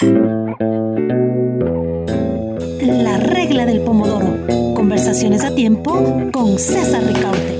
[0.00, 0.06] La
[3.18, 4.46] regla del pomodoro.
[4.76, 7.58] Conversaciones a tiempo con César Ricaurte.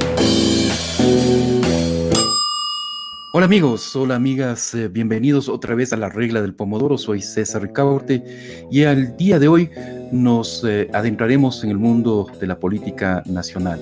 [3.33, 6.97] Hola amigos, hola amigas, eh, bienvenidos otra vez a la regla del pomodoro.
[6.97, 8.23] Soy César Ricaurte
[8.71, 9.71] y al día de hoy
[10.13, 13.81] nos eh, adentraremos en el mundo de la política nacional.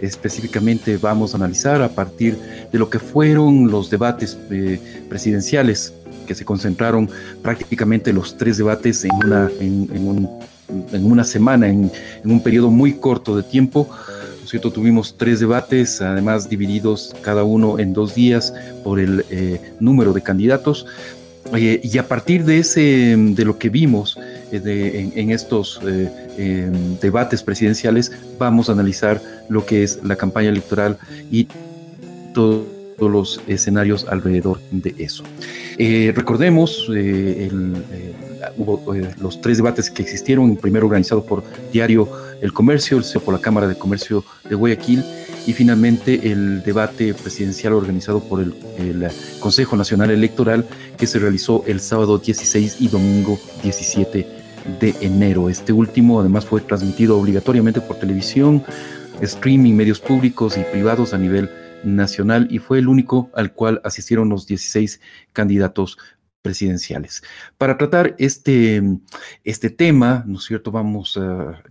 [0.00, 2.36] Específicamente vamos a analizar a partir
[2.72, 5.94] de lo que fueron los debates eh, presidenciales
[6.26, 7.08] que se concentraron
[7.42, 11.90] prácticamente los tres debates en una, en, una semana, en,
[12.24, 13.88] un periodo muy corto de tiempo.
[14.46, 14.70] cierto?
[14.70, 18.52] Tuvimos tres debates, además divididos cada uno en dos días
[18.84, 20.86] por el eh, número de candidatos.
[21.54, 24.18] Eh, y a partir de ese, de lo que vimos
[24.52, 25.80] eh, en, estos
[26.38, 30.98] em, debates presidenciales, vamos a analizar lo que es la campaña electoral
[31.30, 31.48] y
[33.10, 35.24] los escenarios alrededor de eso.
[35.78, 38.12] Eh, recordemos, eh, eh,
[38.56, 42.08] hubo los tres debates que existieron, primero organizado por Diario
[42.40, 45.04] El Comercio, el por la Cámara de Comercio de Guayaquil,
[45.46, 48.54] y finalmente el debate presidencial organizado por el,
[49.40, 50.64] Consejo Nacional Electoral
[50.96, 54.26] que se realizó el sábado 16 y domingo 17
[54.80, 55.48] de enero.
[55.48, 58.62] Este último además fue transmitido obligatoriamente por televisión,
[59.20, 61.50] streaming, medios públicos y privados a nivel
[61.84, 65.00] nacional y fue el único al cual asistieron los 16
[65.32, 65.98] candidatos
[66.42, 67.22] presidenciales.
[67.56, 68.82] Para tratar este,
[69.44, 70.72] este tema, ¿no es cierto?
[70.72, 71.18] Vamos,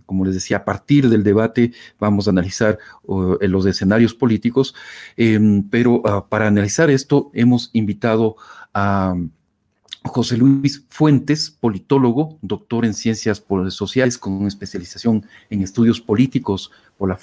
[0.06, 4.74] como les decía, a partir del debate vamos a analizar los escenarios políticos,
[5.16, 8.36] em, pero ah, para analizar esto hemos invitado
[8.72, 9.14] a
[10.04, 17.18] José Luis Fuentes, politólogo, doctor en ciencias sociales con especialización en estudios políticos por la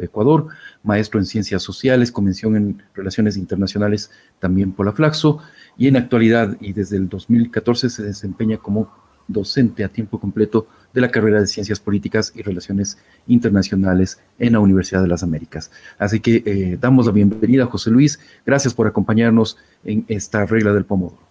[0.00, 0.48] Ecuador,
[0.82, 5.38] maestro en ciencias sociales, convención en relaciones internacionales también por la Flaxo,
[5.78, 8.90] y en actualidad y desde el 2014 se desempeña como
[9.28, 14.60] docente a tiempo completo de la carrera de Ciencias Políticas y Relaciones Internacionales en la
[14.60, 15.70] Universidad de las Américas.
[15.98, 18.20] Así que eh, damos la bienvenida a José Luis.
[18.44, 21.25] Gracias por acompañarnos en esta regla del Pomodoro.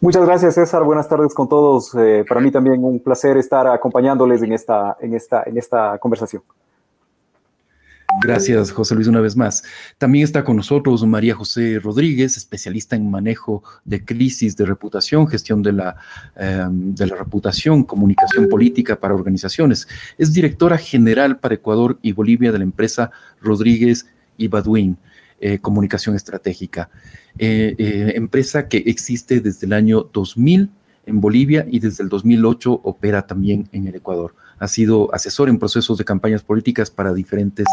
[0.00, 0.84] Muchas gracias, César.
[0.84, 1.92] Buenas tardes con todos.
[1.96, 6.42] Eh, para mí también un placer estar acompañándoles en esta, en esta, en esta conversación.
[8.20, 9.62] Gracias, José Luis, una vez más.
[9.98, 15.62] También está con nosotros María José Rodríguez, especialista en manejo de crisis de reputación, gestión
[15.62, 15.96] de la,
[16.36, 19.86] em, de la reputación, comunicación política para organizaciones.
[20.16, 23.10] Es directora general para Ecuador y Bolivia de la empresa
[23.40, 24.96] Rodríguez y Badwin.
[25.40, 26.90] Eh, comunicación estratégica,
[27.38, 30.68] eh, eh, empresa que existe desde el año 2000
[31.06, 34.34] en Bolivia y desde el 2008 opera también en el Ecuador.
[34.58, 37.66] Ha sido asesor en procesos de campañas políticas para diferentes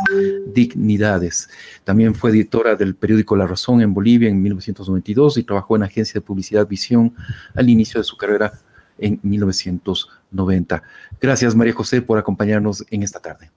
[0.53, 1.49] dignidades.
[1.83, 6.13] También fue editora del periódico La Razón en Bolivia en 1992 y trabajó en agencia
[6.13, 7.15] de publicidad Visión
[7.55, 8.53] al inicio de su carrera
[8.99, 10.83] en 1990.
[11.19, 13.49] Gracias, María José, por acompañarnos en esta tarde.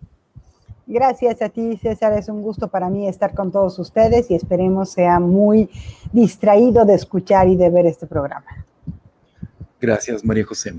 [0.90, 2.14] Gracias a ti, César.
[2.14, 5.68] Es un gusto para mí estar con todos ustedes y esperemos sea muy
[6.14, 8.46] distraído de escuchar y de ver este programa.
[9.78, 10.74] Gracias, María José.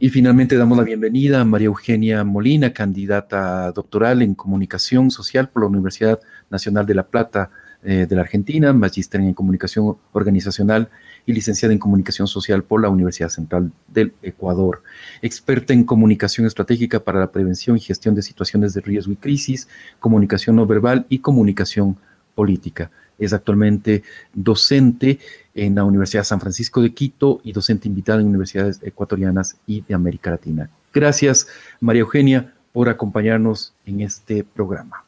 [0.00, 5.62] Y finalmente damos la bienvenida a María Eugenia Molina, candidata doctoral en comunicación social por
[5.62, 6.18] la Universidad
[6.50, 7.50] Nacional de La Plata
[7.84, 10.88] eh, de la Argentina, magíster en comunicación organizacional
[11.26, 14.82] y licenciada en Comunicación Social por la Universidad Central del Ecuador.
[15.20, 19.68] Experta en comunicación estratégica para la prevención y gestión de situaciones de riesgo y crisis,
[19.98, 21.96] comunicación no verbal y comunicación
[22.34, 22.90] política.
[23.18, 25.18] Es actualmente docente
[25.54, 29.94] en la Universidad San Francisco de Quito y docente invitada en universidades ecuatorianas y de
[29.94, 30.70] América Latina.
[30.92, 31.46] Gracias,
[31.80, 35.04] María Eugenia, por acompañarnos en este programa.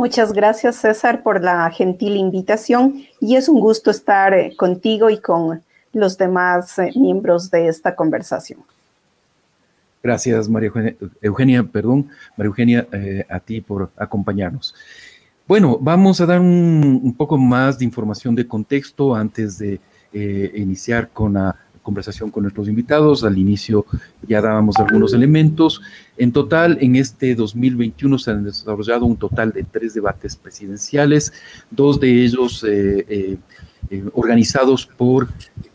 [0.00, 5.18] Muchas gracias, César, por la gentil invitación y es un gusto estar eh, contigo y
[5.18, 5.62] con
[5.92, 8.60] los demás eh, miembros de esta conversación.
[10.02, 10.72] Gracias, María
[11.20, 14.74] Eugenia, perdón, María Eugenia, eh, a ti por acompañarnos.
[15.46, 19.80] Bueno, vamos a dar un, poco más de información de contexto antes de
[20.14, 21.54] iniciar con la
[21.90, 23.24] conversación con nuestros invitados.
[23.24, 23.84] Al inicio
[24.26, 25.82] ya dábamos algunos elementos.
[26.16, 31.32] En total, en este 2021 se han desarrollado un total de tres debates presidenciales,
[31.68, 33.36] dos de ellos eh, eh,
[33.90, 35.28] eh, organizados por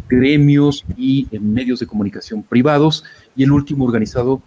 [0.07, 3.03] gremios y medios de comunicación privados,
[3.35, 4.41] y el último organizado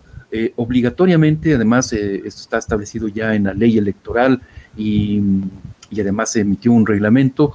[0.56, 4.43] obligatoriamente, además esto está establecido ya en la ley electoral
[4.76, 5.22] y,
[5.90, 7.54] y además se emitió un reglamento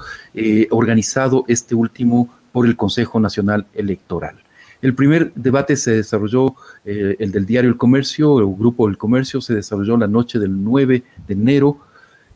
[0.72, 4.36] organizado este último por el Consejo Nacional Electoral.
[4.82, 6.56] El primer debate se desarrolló,
[6.86, 10.64] eh, el del diario El Comercio, el grupo del Comercio, se desarrolló la noche del
[10.64, 11.80] 9 de enero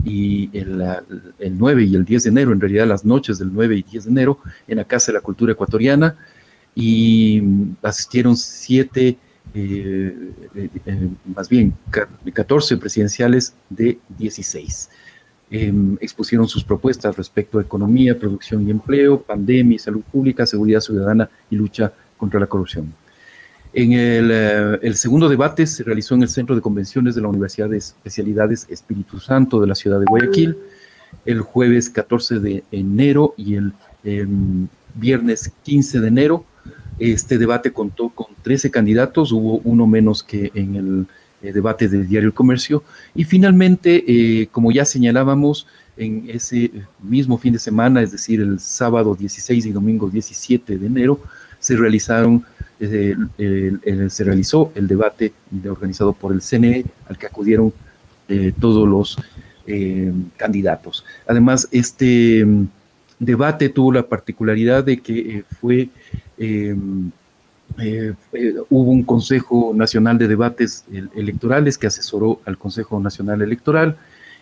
[0.04, 0.82] y el,
[1.40, 4.06] el, 9 y el 10 de enero, en realidad las noches del 9 y 10
[4.06, 6.16] de enero, en la Casa de la Cultura Ecuatoriana.
[6.74, 7.42] y
[7.82, 9.18] asistieron siete,
[11.36, 11.74] más bien
[12.34, 14.90] 14 presidenciales de 16.
[15.50, 21.30] Em, expusieron sus propuestas respecto a economía, producción y empleo, pandemia, salud pública, seguridad ciudadana
[21.50, 22.94] y lucha contra la corrupción.
[23.72, 27.30] En el, eh, el, segundo debate se realizó en el Centro de Convenciones de la
[27.30, 30.58] Universidad de Especialidades Espíritu Santo de la ciudad de Guayaquil,
[31.26, 33.72] el jueves 14 de enero y el
[34.04, 36.44] em, viernes 15 de enero.
[37.00, 41.08] Este debate contó con 13 candidatos, hubo uno menos que en el
[41.42, 42.84] eh, debate del diario El Comercio.
[43.14, 48.60] Y finalmente, eh, como ya señalábamos, en ese mismo fin de semana, es decir, el
[48.60, 51.20] sábado 16 y domingo 17 de enero,
[51.60, 52.44] se realizaron
[52.80, 53.16] eh,
[54.10, 55.34] se realizó el debate
[55.68, 57.74] organizado por el CNE al que acudieron
[58.60, 59.18] todos los
[60.38, 61.04] candidatos.
[61.26, 62.68] Además, este mm,
[63.18, 65.90] debate tuvo la particularidad de que fue
[67.80, 70.86] eh, eh, hubo un Consejo Nacional de Debates
[71.16, 73.98] Electorales que asesoró al Consejo Nacional Electoral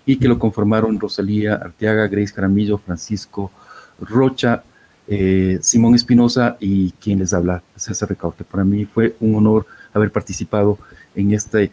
[0.06, 3.51] y que lo conformaron Rosalía Arteaga, Grace Caramillo, Francisco
[4.00, 4.63] Rocha,
[5.07, 8.44] eh, Simón Espinosa y quien les habla, César Recaute.
[8.44, 10.77] Para mí fue un honor haber participado
[11.16, 11.72] en este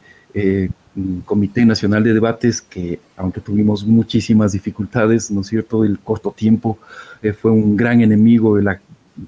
[1.26, 6.78] Comité Nacional de Debates que, aunque tuvimos muchísimas dificultades, ¿no es cierto?, el corto tiempo,
[7.40, 8.80] fue un gran enemigo de la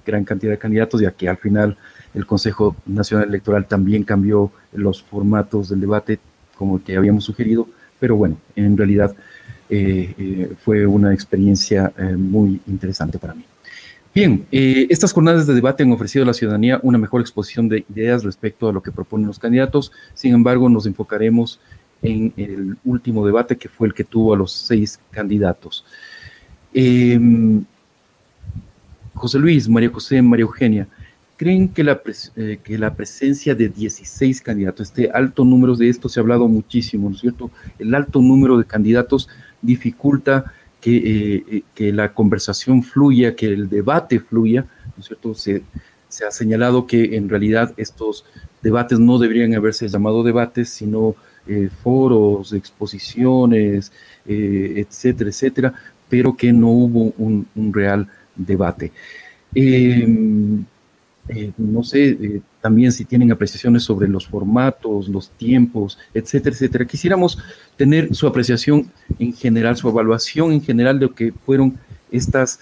[0.06, 1.76] gran cantidad de candidatos, ya que al final
[2.14, 6.18] el Consejo Nacional Electoral también cambió los formatos del debate
[6.56, 7.68] como que habíamos sugerido,
[7.98, 9.14] pero bueno, en realidad
[9.68, 13.44] eh, eh, fue una experiencia eh, muy interesante para mí.
[14.14, 18.22] Bien, estas jornadas de debate han ofrecido a la ciudadanía una mejor exposición de ideas
[18.22, 19.90] respecto a lo que proponen los candidatos.
[20.14, 21.58] Sin embargo, nos enfocaremos
[22.00, 25.84] en el último debate que fue el que tuvo a los seis candidatos.
[26.72, 27.64] Em,
[29.14, 30.86] José Luis, María José, María Eugenia,
[31.36, 32.00] ¿Creen que la,
[32.36, 36.46] eh, que la presencia de 16 candidatos, este alto número de esto se ha hablado
[36.46, 37.50] muchísimo, ¿no es cierto?
[37.78, 39.28] El alto número de candidatos
[39.60, 44.66] dificulta que, eh, eh, que la conversación fluya, que el debate fluya,
[44.96, 45.34] ¿no es cierto?
[45.34, 45.62] Se,
[46.24, 48.24] ha señalado que en realidad estos
[48.62, 51.16] debates no deberían haberse llamado debates, sino
[51.82, 53.90] foros, exposiciones,
[54.24, 55.74] etcétera, etcétera,
[56.08, 58.92] pero que no hubo un, real debate.
[59.54, 60.64] Em,
[61.28, 66.84] eh, no sé, eh, también si tienen apreciaciones sobre los formatos, los tiempos, etcétera, etcétera.
[66.84, 67.38] Quisiéramos
[67.76, 71.78] tener su apreciación en general, su evaluación en general de lo que fueron
[72.10, 72.60] estas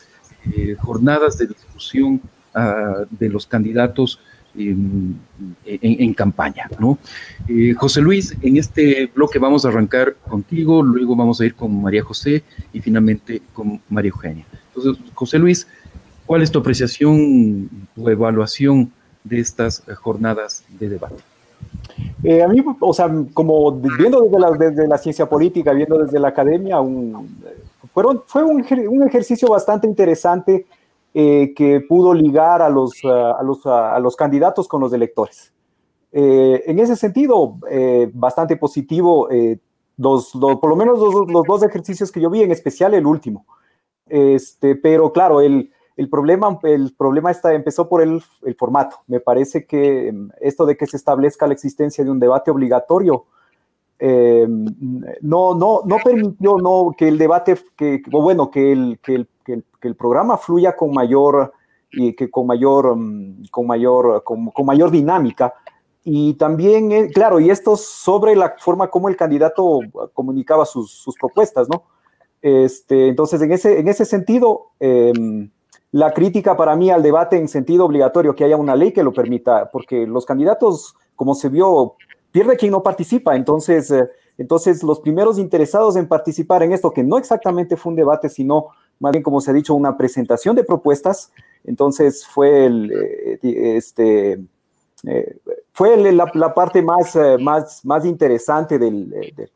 [0.57, 2.21] eh, jornadas de discusión
[2.55, 4.21] ah, de los candidatos
[4.55, 5.19] en,
[5.65, 6.69] en, campaña.
[6.79, 6.99] ¿no?
[7.79, 12.05] José Luis, en este bloque vamos a arrancar contigo, luego vamos a ir con María
[12.05, 14.45] José y finalmente con María Eugenia.
[14.75, 15.67] Entonces, José Luis,
[16.27, 18.93] ¿Cuál es tu apreciación, tu evaluación
[19.25, 21.23] de estas jornadas de debate?
[22.23, 26.19] Eh, a mí, o sea, como viendo desde la, desde la ciencia política, viendo desde
[26.21, 27.37] la academia, un,
[27.93, 30.67] fueron, fue un, un, ejercicio bastante interesante
[31.15, 35.53] eh, que pudo ligar a los, a, los, a los candidatos con los electores.
[36.13, 37.59] Eh, en ese sentido,
[38.13, 39.29] bastante positivo,
[39.97, 43.47] dos, por lo menos los, los, dos ejercicios que yo vi, en especial el último.
[44.07, 48.23] Este, pero claro, el, el problema, el problema está, empezó por el,
[48.59, 48.99] formato.
[49.07, 53.27] Me parece que em, esto de que se establezca la existencia de un debate obligatorio
[53.99, 54.65] em,
[55.21, 59.27] no, no, no permitió no, que el debate, que, bueno, que el, que
[59.83, 61.53] el, programa fluya con mayor,
[61.91, 65.55] y que con mayor, em, con mayor, con, mayor dinámica.
[66.05, 69.81] Y también, eh, claro, y esto sobre la forma como el candidato
[70.15, 71.85] comunicaba sus, sus propuestas, ¿no?
[72.41, 74.73] Este, entonces, en ese, en ese sentido,
[75.93, 79.13] la crítica para mí al debate en sentido obligatorio, que haya una ley que lo
[79.13, 81.97] permita, porque los candidatos, como se vio,
[82.33, 83.37] pierde quien no participa.
[83.37, 84.09] Entonces, eh,
[84.39, 88.69] entonces los primeros interesados en participar en esto, que no exactamente fue un debate, sino
[89.01, 91.31] más bien, como se ha dicho, una presentación de propuestas,
[91.65, 94.41] entonces fue el, eh, este,
[95.05, 95.37] eh,
[95.73, 99.51] fue la, parte más, más, más interesante del, de,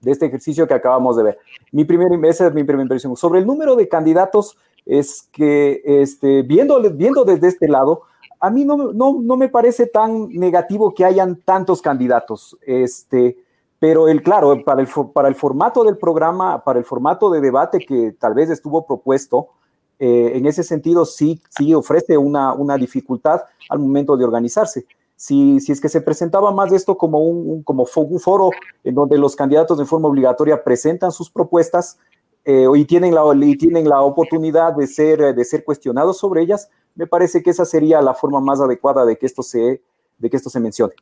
[0.00, 1.38] de, este ejercicio que acabamos de ver.
[1.72, 3.16] Mi primer, esa es mi primera impresión.
[3.16, 4.56] Sobre el número de candidatos,
[4.88, 8.02] es que este, viendo, viendo desde este lado,
[8.40, 12.56] a mí no, no, no, me parece tan negativo que hayan tantos candidatos.
[12.62, 13.36] Este,
[13.78, 17.78] pero el, claro, para el, para el formato del programa, para el formato de debate
[17.78, 19.48] que tal vez estuvo propuesto,
[19.98, 24.86] eh, en ese sentido sí, sí ofrece una, una dificultad al momento de organizarse.
[25.16, 28.50] Si, si, es que se presentaba más esto como un, como un foro
[28.84, 31.98] en donde los candidatos de forma obligatoria presentan sus propuestas,
[32.50, 36.70] eh, y, tienen la, y tienen la oportunidad de ser, de ser cuestionados sobre ellas,
[36.94, 39.82] me parece que esa sería la forma más adecuada de que esto se,
[40.16, 40.94] de que esto se mencione.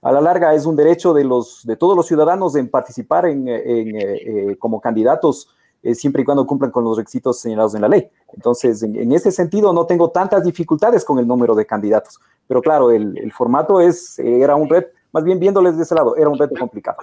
[0.00, 3.46] A la larga es un derecho de, los, de todos los ciudadanos en participar en,
[3.46, 5.54] en, como candidatos
[5.92, 8.08] siempre y cuando cumplan con los requisitos señalados en la ley.
[8.32, 12.18] Entonces, en, ese sentido, no tengo tantas dificultades con el número de candidatos.
[12.46, 16.30] Pero claro, el, formato es, era un reto, más bien viéndoles de ese lado, era
[16.30, 16.96] un reto complicado.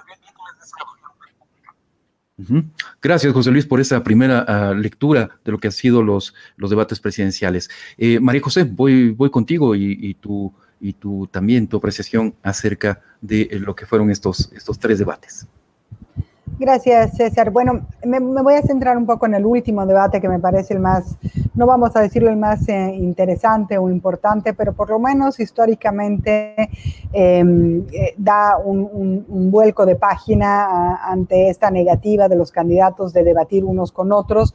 [3.00, 6.70] Gracias, José Luis, por esa primera uh, lectura de lo que han sido los, los
[6.70, 7.68] debates presidenciales.
[7.98, 13.00] Eh, María José, voy, voy contigo y, y, tu, y tu, también tu apreciación acerca
[13.20, 15.46] de lo que fueron estos, estos tres debates.
[16.58, 17.50] Gracias, César.
[17.50, 20.80] Bueno, me, voy a centrar un poco en el último debate que me parece el
[20.80, 21.16] más,
[21.54, 26.54] no vamos a decirlo el más eh, interesante o importante, pero por lo menos históricamente
[27.12, 33.64] em, eh, da un, vuelco de página ante esta negativa de los candidatos de debatir
[33.64, 34.54] unos con otros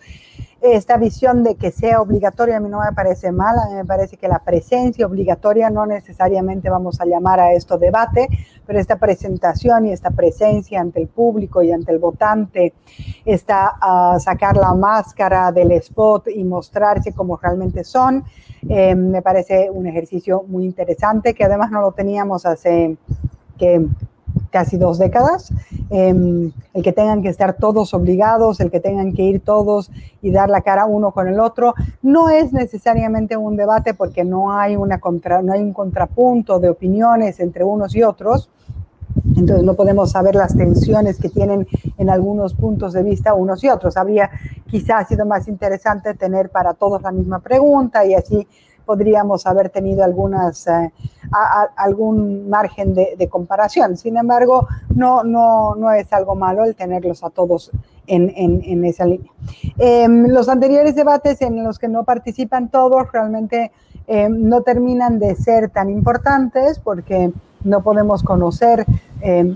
[0.61, 3.85] esta visión de que sea obligatoria a mí no me parece mal, a mí me
[3.85, 8.27] parece que la presencia obligatoria no necesariamente vamos a llamar a esto debate,
[8.65, 12.73] pero esta presentación y esta presencia ante el público y ante el votante,
[13.23, 18.23] esta uh, sacar la máscara del spot y mostrarse como realmente son,
[18.67, 22.97] eh, me parece un ejercicio muy interesante que además no lo teníamos hace
[23.57, 23.85] que
[24.49, 25.51] casi dos décadas,
[25.89, 29.91] eh, el que tengan que estar todos obligados, el que tengan que ir todos
[30.21, 34.51] y dar la cara uno con el otro, no es necesariamente un debate porque no
[34.51, 38.49] hay, una contra, no hay un contrapunto de opiniones entre unos y otros,
[39.35, 41.67] entonces no podemos saber las tensiones que tienen
[41.97, 43.97] en algunos puntos de vista unos y otros.
[43.97, 44.29] Habría
[44.67, 48.47] quizás sido más interesante tener para todos la misma pregunta y así
[48.87, 50.91] podríamos haber tenido algunas, eh,
[51.75, 53.97] algún margen de, comparación.
[53.97, 57.71] Sin embargo, no, no, no es algo malo el tenerlos a todos
[58.07, 59.31] en, en, en esa línea.
[59.77, 63.71] Eh, los anteriores debates en los que no participan todos realmente
[64.07, 67.33] eh, no terminan de ser tan importantes porque
[67.65, 68.85] no podemos conocer
[69.21, 69.55] eh,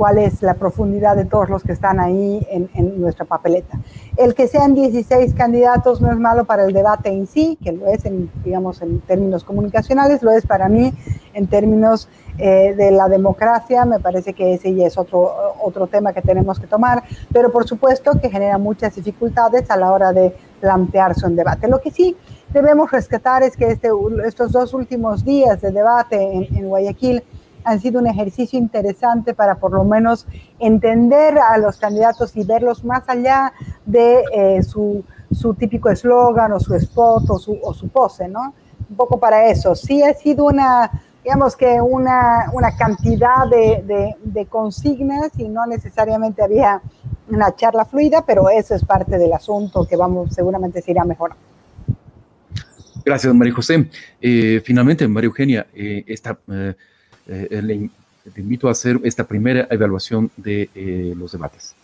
[0.00, 3.78] cuál es la profundidad de todos los que están ahí en, en, nuestra papeleta.
[4.16, 7.86] El que sean 16 candidatos no es malo para el debate en sí, que lo
[7.86, 10.94] es, en, digamos, en términos comunicacionales, lo es para mí
[11.34, 16.14] en términos eh, de la democracia, me parece que ese ya es otro, otro tema
[16.14, 20.34] que tenemos que tomar, pero por supuesto que genera muchas dificultades a la hora de
[20.62, 21.68] plantearse un debate.
[21.68, 22.16] Lo que sí
[22.54, 23.90] debemos rescatar es que este,
[24.24, 27.22] estos dos últimos días de debate en, en Guayaquil,
[27.64, 30.26] han sido un ejercicio interesante para por lo menos
[30.58, 33.52] entender a los candidatos y verlos más allá
[33.86, 38.54] de eh, su, su, típico eslogan o su spot o su, o su, pose, ¿no?
[38.88, 39.74] Un poco para eso.
[39.74, 40.90] Sí ha sido una,
[41.22, 46.80] digamos que una, una cantidad de, de, consignas y no necesariamente había
[47.28, 51.42] una charla fluida, pero eso es parte del asunto que vamos, seguramente se irá mejorando.
[53.04, 53.88] Gracias, María José.
[54.20, 56.38] Eh, finalmente, María Eugenia, eh, esta...
[56.50, 56.74] Eh,
[57.26, 57.90] eh, le, le,
[58.36, 61.74] invito a hacer esta primera evaluación de eh, los debates.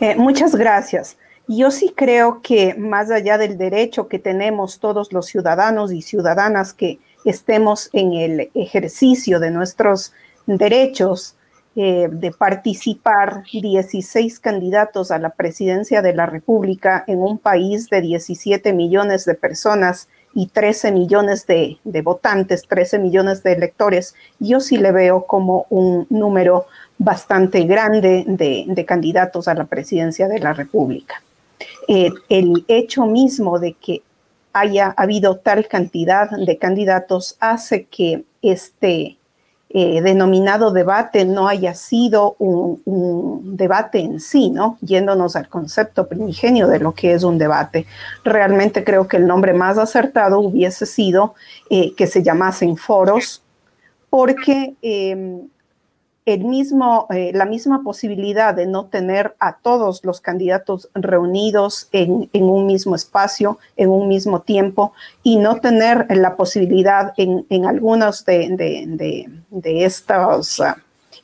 [0.00, 1.16] Eh, muchas gracias.
[1.48, 6.74] Yo sí creo que más allá del derecho que tenemos todos los ciudadanos y ciudadanas
[6.74, 10.12] que estemos en el ejercicio de nuestros
[10.46, 11.36] derechos,
[11.80, 18.00] eh, de participar 16 candidatos a la presidencia de la República en un país de
[18.00, 24.76] 17 millones de personas y 13 millones de, votantes, 13 millones de electores, yo sí
[24.76, 26.66] le veo como un número
[26.98, 31.22] bastante grande de, de candidatos a la presidencia de la República.
[31.88, 34.02] Eh, el hecho mismo de que
[34.52, 39.17] haya habido tal cantidad de candidatos hace que este
[39.70, 44.78] eh, denominado debate no haya sido un, debate en sí, ¿no?
[44.80, 47.86] Yéndonos al concepto primigenio de lo que es un debate.
[48.24, 51.34] Realmente creo que el nombre más acertado hubiese sido
[51.68, 53.42] eh, que se llamasen foros,
[54.08, 55.42] porque eh,
[56.28, 62.28] el mismo, eh, la misma posibilidad de no tener a todos los candidatos reunidos en,
[62.34, 64.92] en, un mismo espacio, en un mismo tiempo,
[65.22, 70.64] y no tener la posibilidad en, en algunos de, de, de, de estos uh,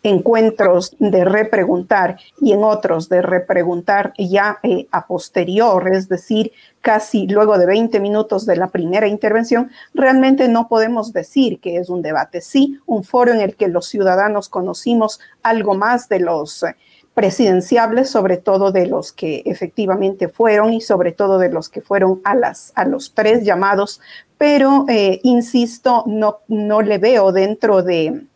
[0.04, 7.26] encuentros de repreguntar y en otros de repreguntar ya eh, a posterior, es decir, casi
[7.26, 12.02] luego de 20 minutos de la primera intervención, realmente no podemos decir que es un
[12.02, 16.76] debate, sí, un foro en el que los ciudadanos conocimos algo más de los eh,
[17.14, 22.20] presidenciables, sobre todo de los que efectivamente fueron y sobre todo de los que fueron
[22.24, 24.02] a, las, a los tres llamados,
[24.36, 28.26] pero eh, insisto, no, no le veo dentro de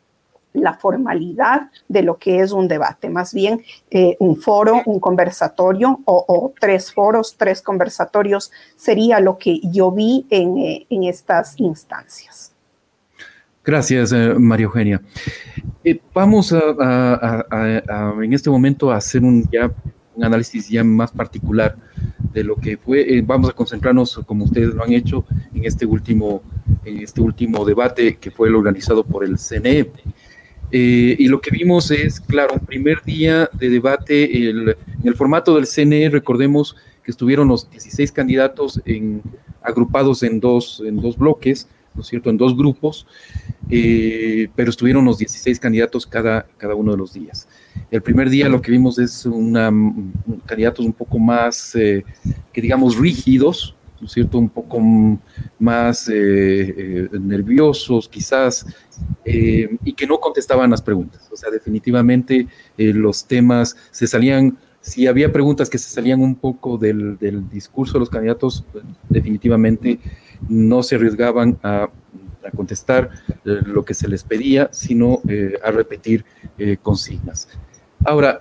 [0.52, 6.00] la formalidad de lo que es un debate, más bien eh, un foro, un conversatorio
[6.04, 12.52] o, tres foros, tres conversatorios sería lo que yo vi en, eh, estas instancias.
[13.64, 15.02] Gracias, eh, María Eugenia.
[16.14, 17.44] vamos a,
[18.22, 19.70] en este momento a hacer un, ya,
[20.14, 21.76] un análisis ya más particular
[22.32, 23.22] de lo que fue.
[23.24, 25.24] vamos a concentrarnos, como ustedes lo han hecho,
[25.54, 26.42] en este último,
[26.84, 29.90] en este último debate que fue el organizado por el CNE.
[30.70, 35.54] Eh, y lo que vimos es, claro, un primer día de debate en el formato
[35.54, 39.22] del CNE, recordemos que estuvieron los 16 candidatos en,
[39.62, 43.06] agrupados en dos, en dos bloques, ¿no es cierto?, en dos grupos,
[43.70, 47.48] eh, pero estuvieron los 16 candidatos cada, cada uno de los días.
[47.90, 49.72] El primer día lo que vimos es una,
[50.44, 52.04] candidatos un poco más, eh,
[52.52, 54.80] que digamos, rígidos, ¿no es cierto?, un poco
[55.58, 58.64] más nerviosos, quizás,
[59.24, 61.28] eh, y que no contestaban las preguntas.
[61.30, 66.34] O sea, definitivamente eh, los temas se salían, si había preguntas que se salían un
[66.34, 67.18] poco del,
[67.50, 68.64] discurso de los candidatos,
[69.08, 69.98] definitivamente
[70.48, 71.90] no se arriesgaban a,
[72.56, 73.10] contestar
[73.44, 75.20] eh, lo que se les pedía, sino
[75.62, 76.24] a repetir
[76.82, 77.46] consignas.
[78.04, 78.38] Ahora,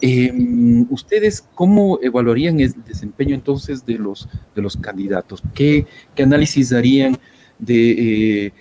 [0.90, 5.42] ¿ustedes cómo evaluarían el desempeño entonces de los, de los candidatos?
[5.54, 5.86] ¿Qué,
[6.16, 7.18] qué análisis darían
[7.60, 8.54] de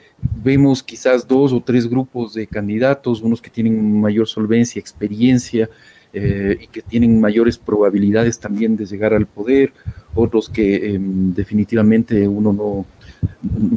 [0.42, 5.68] vemos quizás dos o tres grupos de candidatos, unos que tienen mayor solvencia, experiencia
[6.12, 9.72] eh, y que tienen mayores probabilidades también de llegar al poder,
[10.14, 12.86] otros que em, definitivamente uno no,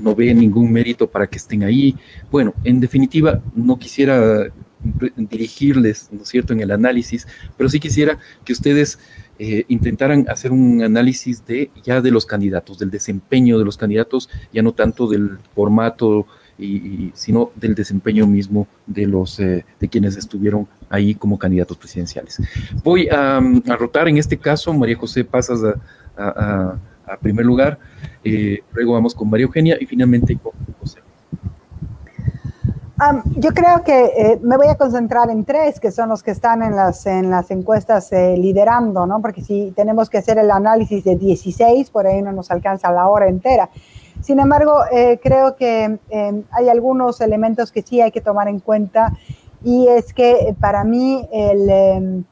[0.01, 1.95] no ve ningún mérito para que estén ahí.
[2.31, 4.47] Bueno, en definitiva, no quisiera
[5.15, 8.99] dirigirles, ¿no es cierto?, en el análisis, pero sí quisiera que ustedes
[9.37, 14.29] eh, intentaran hacer un análisis de ya de los candidatos, del desempeño de los candidatos,
[14.51, 16.25] ya no tanto del formato,
[16.59, 22.41] y, sino del desempeño mismo de los eh, de quienes estuvieron ahí como candidatos presidenciales.
[22.83, 23.39] Voy a,
[23.77, 25.61] rotar en este caso, María José pasas
[26.17, 26.77] a,
[27.21, 27.79] primer lugar,
[28.23, 30.99] eh, luego vamos con María Eugenia y finalmente con José
[33.35, 36.61] yo creo que eh, me voy a concentrar en tres, que son los que están
[36.61, 39.21] en las, en las encuestas eh, liderando, ¿no?
[39.21, 43.07] Porque si tenemos que hacer el análisis de 16, por ahí no nos alcanza la
[43.07, 43.69] hora entera.
[44.21, 48.59] Sin embargo, eh, creo que em, hay algunos elementos que sí hay que tomar en
[48.59, 49.13] cuenta
[49.63, 52.23] y es que para mí el, em,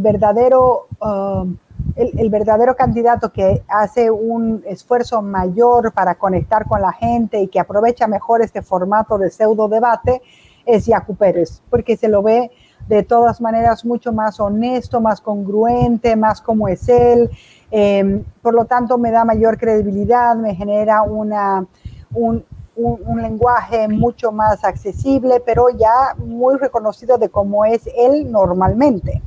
[0.00, 0.86] verdadero...
[1.00, 1.58] Um,
[1.98, 7.58] el, verdadero candidato que hace un esfuerzo mayor para conectar con la gente y que
[7.58, 10.22] aprovecha mejor este formato de pseudo debate
[10.64, 12.52] es Yacu Pérez, porque se lo ve
[12.86, 17.30] de todas maneras mucho más honesto, más congruente, más como es él.
[17.70, 21.66] Em, por lo tanto, me da mayor credibilidad, me genera una,
[22.14, 22.44] un,
[22.76, 29.20] un, lenguaje mucho más accesible, pero ya muy reconocido de cómo es él normalmente.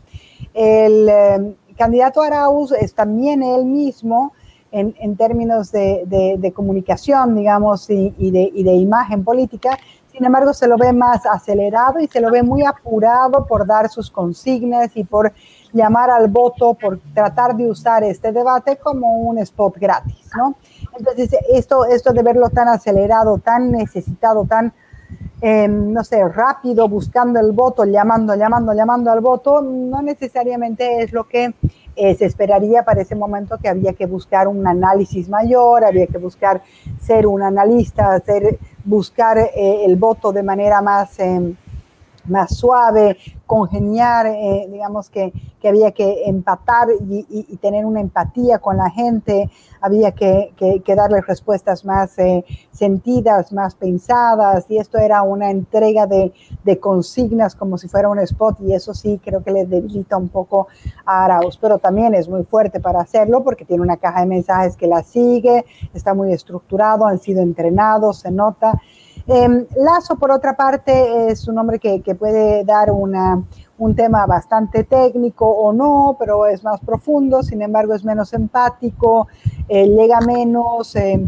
[0.53, 4.33] El, em, candidato Arauz es también él mismo
[4.71, 9.79] en, términos de, comunicación, digamos, y, y, de, y, de, imagen política.
[10.11, 13.89] Sin embargo, se lo ve más acelerado y se lo ve muy apurado por dar
[13.89, 15.33] sus consignas y por
[15.73, 20.53] llamar al voto, por tratar de usar este debate como un spot gratis, ¿no?
[20.95, 24.71] Entonces, esto, esto de verlo tan acelerado, tan necesitado, tan
[25.43, 31.11] Em, no sé, rápido, buscando el voto, llamando, llamando, llamando al voto, no necesariamente es
[31.11, 31.55] lo que
[31.95, 36.19] eh, se esperaría para ese momento que había que buscar un análisis mayor, había que
[36.19, 36.61] buscar
[37.01, 41.55] ser un analista, hacer, buscar eh, el voto de manera más, em,
[42.25, 48.59] más suave, congeniar, eh, digamos que, que, había que empatar y, y, tener una empatía
[48.59, 49.49] con la gente,
[49.81, 56.05] había que, que, darle respuestas más eh, sentidas, más pensadas, y esto era una entrega
[56.05, 56.31] de,
[56.79, 60.67] consignas como si fuera un spot, y eso sí creo que le debilita un poco
[61.05, 64.77] a Arauz, pero también es muy fuerte para hacerlo porque tiene una caja de mensajes
[64.77, 68.79] que la sigue, está muy estructurado, han sido entrenados, se nota.
[69.27, 73.43] Eh, Lazo, por otra parte, es un hombre que puede dar una,
[73.81, 79.27] un tema bastante técnico o no, pero es más profundo, sin embargo es menos empático,
[79.67, 81.27] eh, llega menos, eh,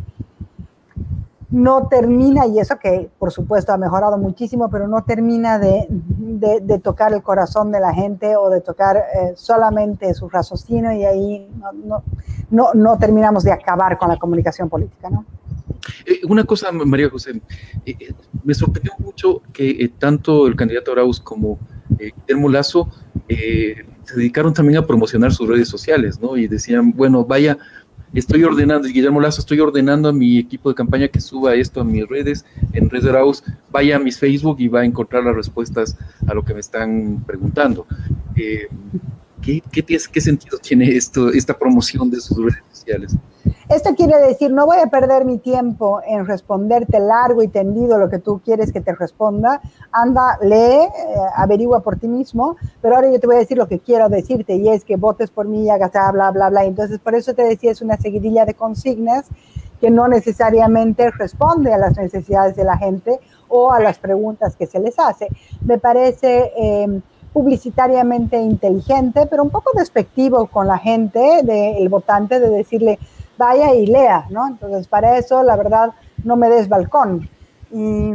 [1.49, 6.59] no termina, y eso que por supuesto ha mejorado muchísimo, pero no termina de, de,
[6.59, 11.05] de tocar el corazón de la gente o de tocar eh, solamente su raciocinio y
[11.05, 12.03] ahí no, no,
[12.51, 15.25] no, no terminamos de acabar con la comunicación política, ¿no?
[16.05, 17.41] Eh, una cosa, María José,
[17.85, 18.13] eh, eh,
[18.43, 21.57] me sorprendió mucho que tanto el candidato Arauz como
[21.89, 22.89] Guillermo Lazo
[23.27, 26.37] se dedicaron también a promocionar sus redes sociales, ¿no?
[26.37, 27.57] Y decían, bueno, vaya,
[28.13, 31.83] estoy ordenando, Guillermo Lazo, estoy ordenando a mi equipo de campaña que suba esto a
[31.83, 35.97] mis redes, en Red House, vaya a mis Facebook y va a encontrar las respuestas
[36.27, 37.85] a lo que me están preguntando.
[38.35, 38.67] Eh,
[39.41, 43.15] ¿qué, qué, sentido tiene esto, esta promoción de sus redes sociales?
[43.69, 48.09] Esto quiere decir, no voy a perder mi tiempo en responderte largo y tendido lo
[48.09, 49.61] que tú quieres que te responda.
[49.91, 50.89] Anda, lee, eh,
[51.35, 54.55] averigua por ti mismo, pero ahora yo te voy a decir lo que quiero decirte
[54.55, 56.65] y es que votes por mí y hagas bla, bla, bla.
[56.65, 59.27] Entonces, por eso te decía, es una seguidilla de consignas
[59.79, 64.67] que no necesariamente responde a las necesidades de la gente o a las preguntas que
[64.67, 65.27] se les hace.
[65.61, 66.51] Me parece...
[66.57, 67.01] Eh,
[67.33, 72.99] publicitariamente inteligente, pero un poco despectivo con la gente, del votante, de decirle,
[73.37, 74.47] vaya y lea, ¿no?
[74.47, 75.91] Entonces, para eso, la verdad,
[76.23, 77.29] no me des balcón.
[77.71, 78.11] Y,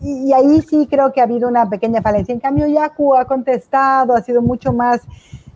[0.00, 2.32] y, ahí sí creo que ha habido una pequeña falencia.
[2.32, 5.02] En cambio, Yaku ha contestado, ha sido mucho más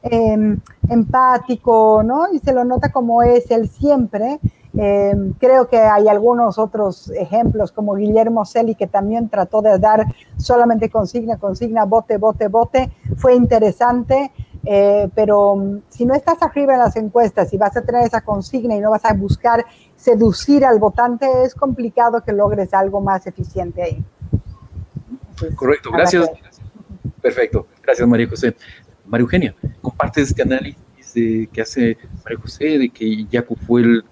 [0.02, 2.32] em, empático, ¿no?
[2.32, 4.38] Y se lo nota como es él siempre.
[4.76, 10.04] Em, creo que hay algunos otros ejemplos, como Guillermo Celi, que también trató de dar
[10.36, 12.92] solamente consigna, consigna, bote, bote, bote.
[13.16, 14.32] Fue interesante,
[14.64, 18.20] eh, pero mm, si no estás arriba en las encuestas y vas a tener esa
[18.20, 19.64] consigna y no vas a buscar
[19.96, 24.04] seducir al votante, es complicado que logres algo más eficiente ahí.
[25.56, 26.30] Correcto, gracias.
[27.20, 28.54] Perfecto, gracias María José.
[29.06, 30.78] María Eugenia, compartes este análisis
[31.52, 34.04] que hace María José de que Yacu fue el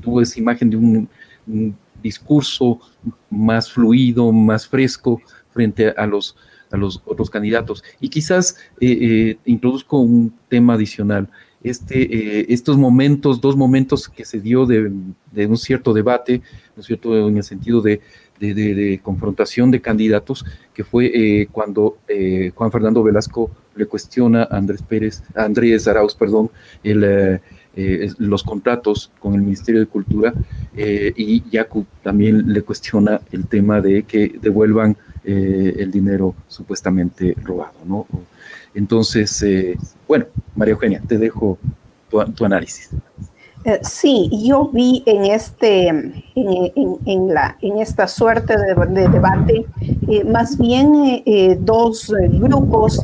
[0.00, 1.08] tuvo esa imagen de un,
[2.02, 2.80] discurso
[3.30, 6.36] más fluido, más fresco frente a los,
[6.70, 7.84] a los otros candidatos.
[8.00, 11.28] Y quizás eh, eh, introduzco un tema adicional.
[11.62, 14.92] Este, eh, estos momentos, dos momentos que se dio de,
[15.46, 16.42] un cierto debate,
[16.76, 18.00] ¿no cierto?, en el sentido de,
[19.02, 21.96] confrontación de candidatos, que fue cuando
[22.54, 26.50] Juan Fernando Velasco le cuestiona a Andrés Pérez, Andrés Arauz, perdón,
[26.82, 27.40] el,
[27.76, 30.32] eh, los contratos con el Ministerio de Cultura
[30.76, 37.34] eh, y Yacu también le cuestiona el tema de que devuelvan eh, el dinero supuestamente
[37.42, 38.06] robado, ¿no?
[38.74, 39.44] Entonces,
[40.08, 41.58] bueno, María Eugenia, te dejo
[42.10, 42.90] tu, análisis.
[43.82, 45.88] Sí, yo vi en, este,
[46.34, 49.64] en, la, en esta suerte de, de debate
[50.26, 51.22] más bien
[51.60, 53.00] dos grupos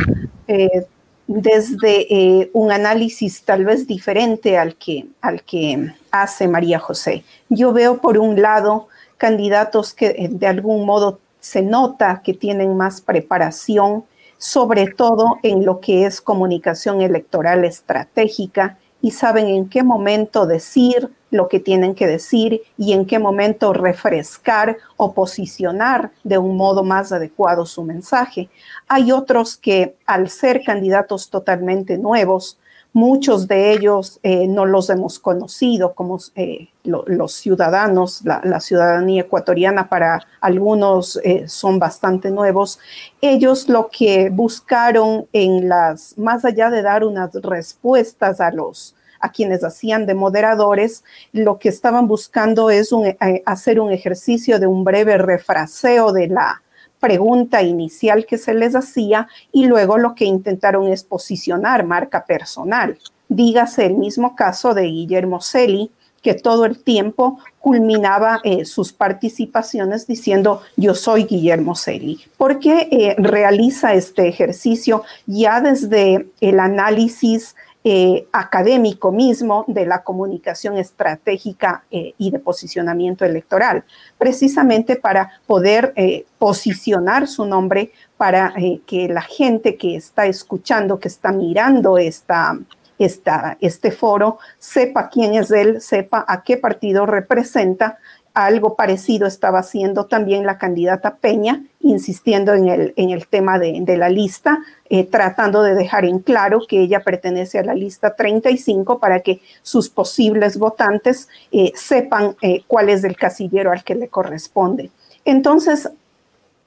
[1.31, 7.23] desde eh, un análisis tal vez diferente al que, al que hace María José.
[7.49, 12.77] Yo veo por un lado candidatos que eh, de algún modo se nota que tienen
[12.77, 14.05] más preparación,
[14.39, 21.11] sobre todo en lo que es comunicación electoral estratégica y saben en qué momento decir
[21.31, 26.83] lo que tienen que decir y en qué momento refrescar o posicionar de un modo
[26.83, 28.49] más adecuado su mensaje.
[28.89, 32.59] Hay otros que al ser candidatos totalmente nuevos,
[32.93, 39.89] muchos de ellos eh, no los hemos conocido como eh, los ciudadanos, la, ciudadanía ecuatoriana
[39.89, 42.79] para algunos eh, son bastante nuevos.
[43.21, 49.31] Ellos lo que buscaron en las, más allá de dar unas respuestas a los a
[49.31, 54.83] quienes hacían de moderadores, lo que estaban buscando es eh, hacer un ejercicio de un
[54.83, 56.63] breve refraseo de la
[57.01, 62.99] pregunta inicial que se les hacía y luego lo que intentaron es posicionar marca personal.
[63.29, 65.91] Dígase el mismo caso de Guillermo Celi,
[66.23, 72.21] que todo el tiempo culminaba eh, sus participaciones diciendo yo soy Guillermo Celi.
[72.37, 80.03] ¿Por qué eh, realiza este ejercicio ya desde el análisis eh, académico mismo de la
[80.03, 83.85] comunicación estratégica eh, y de posicionamiento electoral,
[84.19, 88.53] precisamente para poder eh, posicionar su nombre para
[88.87, 92.59] que la gente que está escuchando, que está mirando esta,
[92.99, 97.99] esta, este foro, sepa quién es él, sepa a qué partido representa
[98.35, 103.97] algo parecido estaba haciendo también la candidata Peña, insistiendo en el, en el tema de,
[103.97, 108.99] la lista, eh, tratando de dejar en claro que ella pertenece a la lista 35
[108.99, 114.09] para que sus posibles votantes eh, sepan eh, cuál es el casillero al que le
[114.09, 114.91] corresponde.
[115.25, 115.91] Entonces,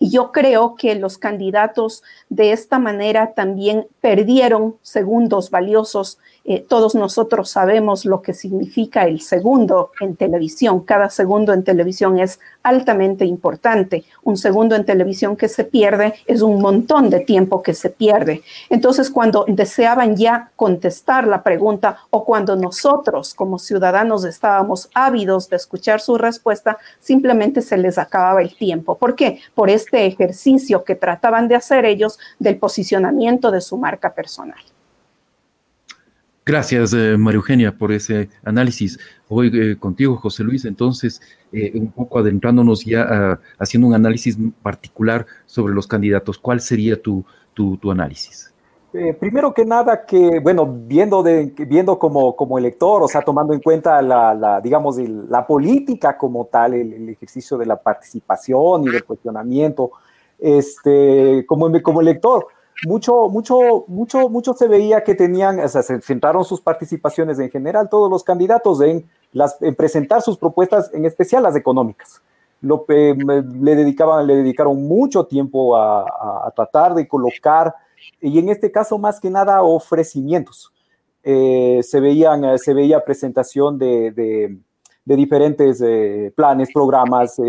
[0.10, 7.50] yo creo que los candidatos de esta manera también perdieron segundos valiosos eh, todos nosotros
[7.50, 10.82] sabemos lo que significa el segundo en televisión.
[10.82, 14.04] Cada segundo en televisión es altamente importante.
[14.24, 18.44] Un segundo en televisión que se pierde es un montón de tiempo que se pierde.
[18.70, 25.56] Entonces, cuando deseaban ya contestar la pregunta o cuando nosotros como ciudadanos estábamos ávidos de
[25.56, 28.98] escuchar su respuesta, simplemente se les acababa el tiempo.
[28.98, 29.39] ¿Por qué?
[29.56, 34.60] Por este ejercicio que trataban de hacer ellos del posicionamiento de su marca personal.
[36.45, 38.99] Gracias, eh, María Eugenia, por ese análisis.
[39.29, 41.21] Hoy eh, contigo, José Luis, entonces,
[41.53, 46.38] eh, un poco adentrándonos ya haciendo un análisis particular sobre los candidatos.
[46.38, 48.53] ¿Cuál sería tu, tu, análisis?
[49.19, 53.60] Primero que nada, que, bueno, viendo, de, viendo como, como elector, o sea, tomando en
[53.60, 59.91] cuenta la, digamos, la política como tal, el, ejercicio de la participación y del cuestionamiento,
[60.39, 62.47] este, como, como elector,
[62.86, 67.49] mucho, mucho, mucho, mucho se veía que tenían, o sea, se centraron sus participaciones en
[67.49, 72.21] general, todos los candidatos en, las, en presentar sus propuestas, en especial las económicas.
[72.62, 77.73] Lo, le, dedicaban, le dedicaron mucho tiempo a, tratar de colocar,
[78.22, 80.72] y en este caso más que nada ofrecimientos.
[81.24, 87.39] Eh, se, veían, se veía presentación de, de, diferentes eh, planes, programas,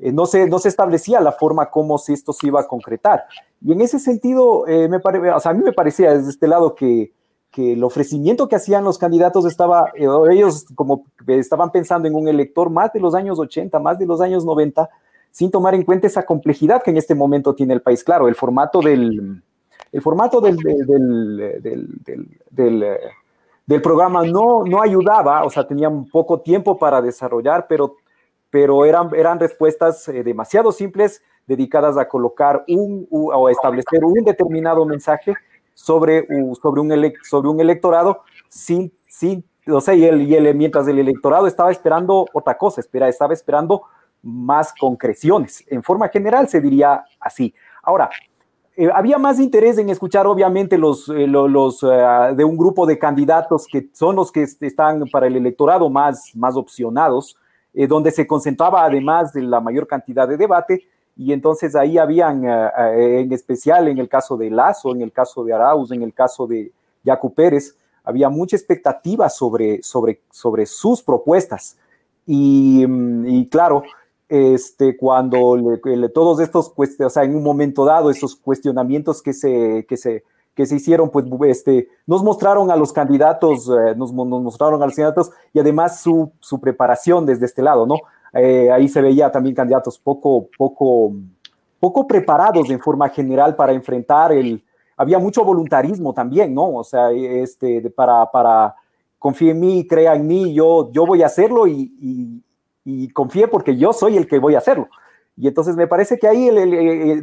[0.00, 3.24] eh, no, se, no se establecía la forma como si esto se iba a concretar.
[3.62, 6.74] Y en ese sentido, eh, me o sea, a mí me parecía desde este lado
[6.74, 7.12] que,
[7.50, 12.28] que el ofrecimiento que hacían los candidatos estaba, eh, ellos como estaban pensando en un
[12.28, 14.88] elector más de los años 80, más de los años 90,
[15.30, 18.02] sin tomar en cuenta esa complejidad que en este momento tiene el país.
[18.02, 19.42] Claro, el formato del,
[19.92, 21.60] el formato del, del,
[22.50, 22.98] del,
[23.66, 27.96] del programa no, no ayudaba, o sea, tenían poco tiempo para desarrollar, pero,
[28.50, 34.24] pero eran, eran respuestas eh, demasiado simples dedicadas a colocar un o a establecer un
[34.24, 35.34] determinado mensaje
[35.74, 36.26] sobre,
[36.60, 40.98] sobre, un, sobre un electorado sin, sin o sea, y, el, y el, mientras el
[40.98, 43.82] electorado estaba esperando otra cosa, espera, estaba esperando
[44.22, 45.64] más concreciones.
[45.68, 47.54] En forma general se diría así.
[47.82, 48.10] Ahora,
[48.76, 52.98] eh, había más interés en escuchar, obviamente, los, eh, los, eh, de un grupo de
[52.98, 57.36] candidatos que son los que están para el electorado más, más opcionados,
[57.72, 63.32] donde se concentraba además de la mayor cantidad de debate, y entonces ahí habían, en
[63.32, 66.72] especial en el caso de Lazo, en el caso de Arauz, en el caso de
[67.04, 71.76] Yacu Pérez, había mucha expectativa sobre, sobre, sobre sus propuestas.
[72.26, 73.84] Y, mm, claro,
[74.30, 75.58] este, cuando
[76.14, 80.22] todos estos, o sea, en un momento dado, esos cuestionamientos que se, que se,
[80.54, 84.86] que se hicieron, pues este, nos mostraron a los candidatos, eh, nos, nos, mostraron a
[84.86, 87.96] los candidatos y además su, su preparación desde este lado, ¿no?
[88.32, 91.12] Eh, ahí se veía también candidatos poco, poco,
[91.80, 94.62] poco preparados en forma general para enfrentar el...
[94.96, 96.74] Había mucho voluntarismo también, ¿no?
[96.74, 98.76] O sea, este, para, para
[99.18, 102.42] confíe en mí, crea en mí, yo, yo voy a hacerlo y, y,
[102.84, 104.88] y confíe porque yo soy el que voy a hacerlo.
[105.36, 106.50] Y entonces me parece que ahí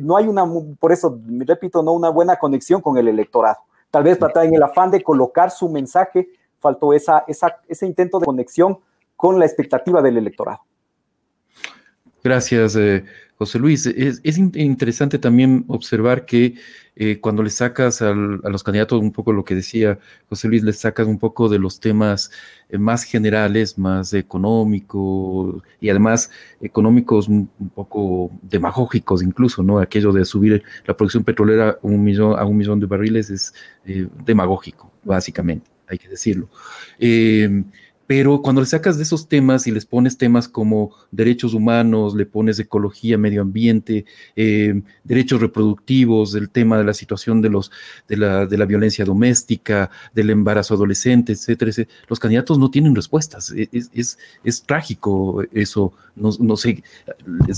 [0.02, 0.46] no hay una,
[0.80, 3.58] por eso, repito, no una buena conexión con el electorado.
[3.92, 6.28] Tal vez en el afán de colocar su mensaje,
[6.60, 8.80] faltó esa, ese intento de conexión
[9.16, 10.60] con la expectativa del electorado.
[12.28, 13.06] Gracias, eh,
[13.38, 13.86] José Luis.
[13.86, 16.56] Es, interesante también observar que
[16.98, 20.74] eh, cuando le sacas a los candidatos un poco lo que decía José Luis, le
[20.74, 22.30] sacas un poco de los temas
[22.68, 29.80] eh, más generales, más económicos y además económicos un, poco demagógicos incluso, ¿no?
[29.80, 33.54] Aquello de subir la producción petrolera un millón, a un millón de barriles es
[34.26, 36.50] demagógico, básicamente, hay que decirlo
[38.08, 42.26] pero cuando le sacas de esos temas y les pones temas como derechos humanos, le
[42.26, 44.06] pones ecología, medio ambiente,
[44.38, 47.70] eh, derechos reproductivos, el tema de la situación de, los,
[48.08, 51.72] de, la, de la violencia doméstica, del embarazo adolescente, etcétera,
[52.08, 53.52] los candidatos no tienen respuestas.
[53.52, 55.92] E, es, es, trágico eso.
[56.16, 56.84] No, no sé,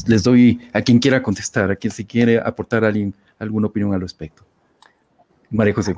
[0.08, 4.02] les, doy a quien quiera contestar, a quien se quiere aportar alguien, alguna opinión al
[4.02, 4.44] respecto.
[5.52, 5.96] María José.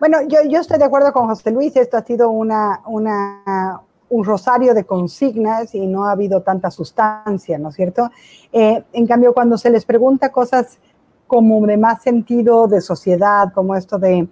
[0.00, 4.72] Bueno, yo, estoy de acuerdo con José Luis, esto ha sido una, una, un rosario
[4.72, 8.08] de consignas y no ha habido tanta sustancia, ¿no es cierto?
[8.52, 10.78] Eh, en cambio, cuando se les pregunta cosas
[11.26, 14.28] como de más sentido de sociedad, como esto de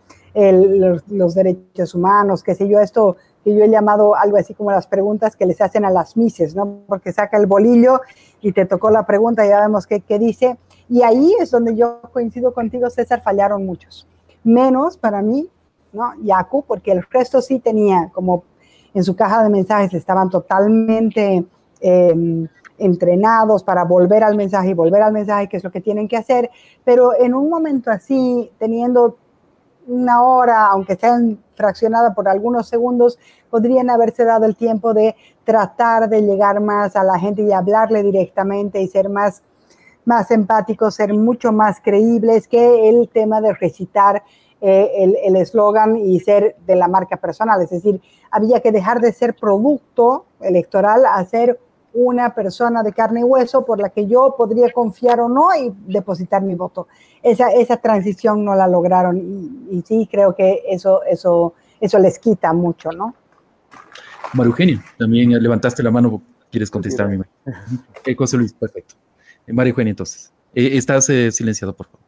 [1.09, 4.87] los, derechos humanos, qué sé yo, esto que yo he llamado algo así como las
[4.87, 6.83] preguntas que les hacen a las mises, ¿no?
[6.87, 8.03] Porque saca el bolillo
[8.41, 10.59] y te tocó la pregunta, y ya vemos qué, qué dice.
[10.89, 14.07] Y ahí es donde yo coincido contigo, César, fallaron muchos.
[14.45, 15.51] Menos para mí
[16.23, 18.45] Yaku, porque el resto sí tenía como
[18.95, 21.45] en su caja de mensajes estaban totalmente
[21.81, 26.09] em, entrenados para volver al mensaje y volver al mensaje, que es lo que tienen
[26.09, 26.51] que hacer,
[26.85, 29.17] pero en un momento así, teniendo
[29.87, 31.19] una hora, aunque sea
[31.55, 33.19] fraccionada por algunos segundos,
[33.51, 38.03] podrían haberse dado el tiempo de tratar de llegar más a la gente y hablarle
[38.03, 39.43] directamente y ser más,
[40.05, 44.23] más empáticos, ser mucho más creíbles que el tema de recitar
[44.61, 47.61] eh, el eslogan y ser de la marca personal.
[47.63, 51.59] Es decir, había que dejar de ser producto electoral a ser
[51.97, 55.73] una persona de carne y hueso por la que yo podría confiar o no y
[55.87, 56.89] depositar mi voto.
[57.23, 59.17] Esa, esa transición no la lograron
[59.71, 63.15] y, sí creo que eso, eso, eso les quita mucho, ¿no?
[64.35, 67.25] María Eugenia, también levantaste la mano, quieres contestarme.
[68.05, 68.95] Eh, José Luis, perfecto.
[69.47, 72.01] Eh, María Eugenia, entonces, eh, estás silenciado, por favor.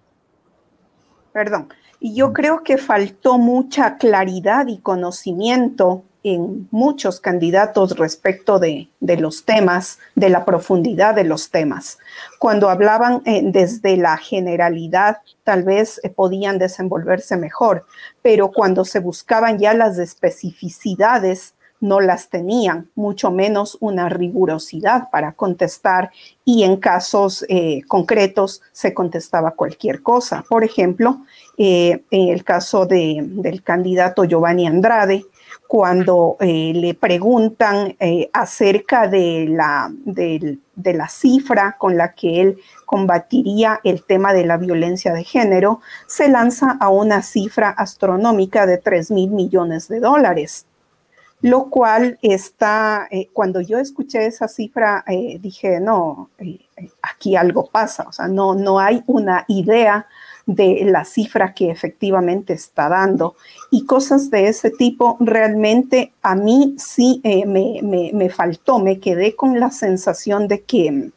[1.33, 1.69] Perdón.
[2.01, 9.45] Y yo creo que faltó mucha claridad y conocimiento en muchos candidatos respecto de, los
[9.45, 11.99] temas, de la profundidad de los temas.
[12.39, 17.87] Cuando hablaban eh, desde la generalidad, tal vez eh, podían desenvolverse mejor,
[18.23, 25.33] pero cuando se buscaban ya las especificidades, no las tenían, mucho menos una rigurosidad para
[25.33, 26.11] contestar
[26.45, 30.45] y en casos eh, concretos se contestaba cualquier cosa.
[30.49, 31.21] Por ejemplo,
[31.59, 35.25] en el caso del candidato Giovanni Andrade,
[35.69, 42.59] cuando eh, le preguntan eh, acerca de la, de, la cifra con la que él
[42.87, 48.79] combatiría el tema de la violencia de género, se lanza a una cifra astronómica de
[48.79, 50.65] 3 mil millones de dólares.
[51.43, 55.05] Lo cual está, eh, cuando yo escuché esa cifra,
[55.39, 56.31] dije, no,
[57.03, 60.07] aquí algo pasa, o sea, no, no hay una idea
[60.49, 63.37] de la cifra que efectivamente está dando.
[63.71, 69.37] Y cosas de ese tipo realmente a mí sí eh, me, me, faltó, me quedé
[69.37, 71.11] con la sensación de que,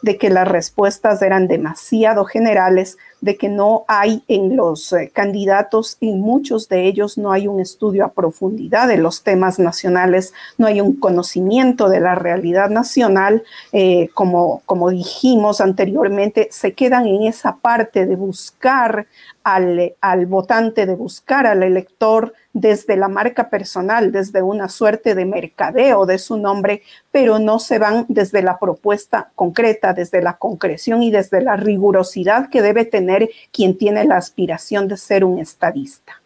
[0.00, 5.96] de que las respuestas eran demasiado generales de que no hay en los eh, candidatos,
[6.00, 10.66] en muchos de ellos no hay un estudio a profundidad de los temas nacionales, no
[10.66, 17.24] hay un conocimiento de la realidad nacional, eh, como, como dijimos anteriormente, se quedan en
[17.24, 19.06] esa parte de buscar
[19.42, 25.24] al, al votante, de buscar al elector desde la marca personal, desde una suerte de
[25.24, 31.02] mercadeo de su nombre, pero no se van desde la propuesta concreta, desde la concreción
[31.02, 33.07] y desde la rigurosidad que debe tener
[33.52, 36.20] quien tiene la aspiración de ser un estadista.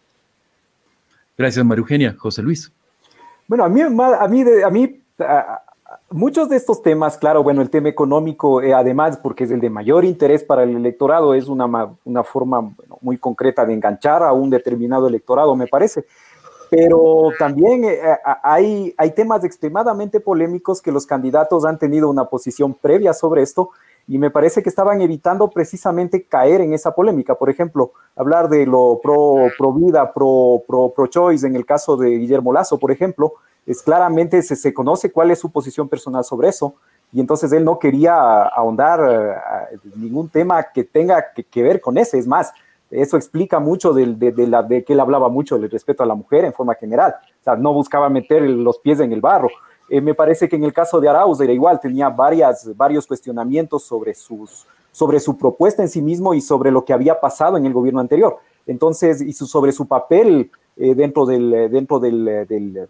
[1.37, 2.15] Gracias, María Eugenia.
[2.17, 2.71] José Luis.
[3.47, 3.89] Bueno, a mí, a
[4.27, 5.01] mí, a mí
[6.09, 9.69] muchos de estos temas, claro, bueno, el tema económico, eh, además, porque es el de
[9.69, 14.49] mayor interés para el electorado, es una, una forma muy concreta de enganchar a un
[14.49, 16.05] determinado electorado, me parece.
[16.69, 17.99] Pero también eh,
[18.41, 23.69] hay, hay temas extremadamente polémicos que los candidatos han tenido una posición previa sobre esto
[24.07, 27.35] y me parece que estaban evitando precisamente caer en esa polémica.
[27.35, 31.95] Por ejemplo, hablar de lo pro, pro vida, pro, pro, pro choice en el caso
[31.95, 33.33] de Guillermo Lazo, por ejemplo,
[33.65, 36.75] es claramente se, se, conoce cuál es su posición personal sobre eso,
[37.13, 38.99] y entonces él no quería ahondar
[39.71, 42.17] eh, ningún tema que tenga que, ver con ese.
[42.17, 42.51] Es más,
[42.89, 46.15] eso explica mucho de, de, la, de que él hablaba mucho del respeto a la
[46.15, 47.15] mujer en forma general.
[47.39, 49.49] O sea, no buscaba meter los pies en el barro.
[49.89, 53.83] Eh, me parece que en el caso de Arauz era igual, tenía varias, varios cuestionamientos
[53.83, 57.65] sobre, sus, sobre su propuesta en sí mismo y sobre lo que había pasado en
[57.65, 58.37] el gobierno anterior.
[58.65, 62.87] Entonces, y sobre su papel eh, dentro, del, dentro del, del,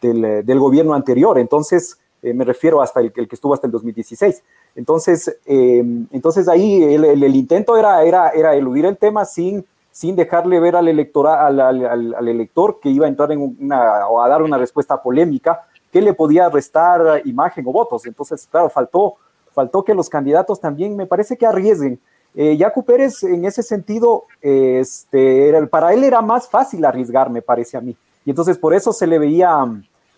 [0.00, 1.38] del, gobierno anterior.
[1.38, 4.42] Entonces, eh, me refiero hasta el, que estuvo hasta el 2016.
[4.76, 9.64] Entonces, entonces ahí el, el, intento era, era, era eludir el tema sin,
[9.96, 14.28] sin dejarle ver al, electora, al, elector que iba a entrar en una, o a
[14.28, 18.04] dar una respuesta polémica que le podía restar imagen o votos.
[18.04, 19.14] Entonces, claro, faltó,
[19.52, 21.98] faltó que los candidatos también, me parece que arriesguen.
[22.34, 27.78] Eh, Jaco Pérez, en ese sentido, este, para él era más fácil arriesgar, me parece
[27.78, 27.96] a mí.
[28.26, 29.64] Y entonces por eso se le veía,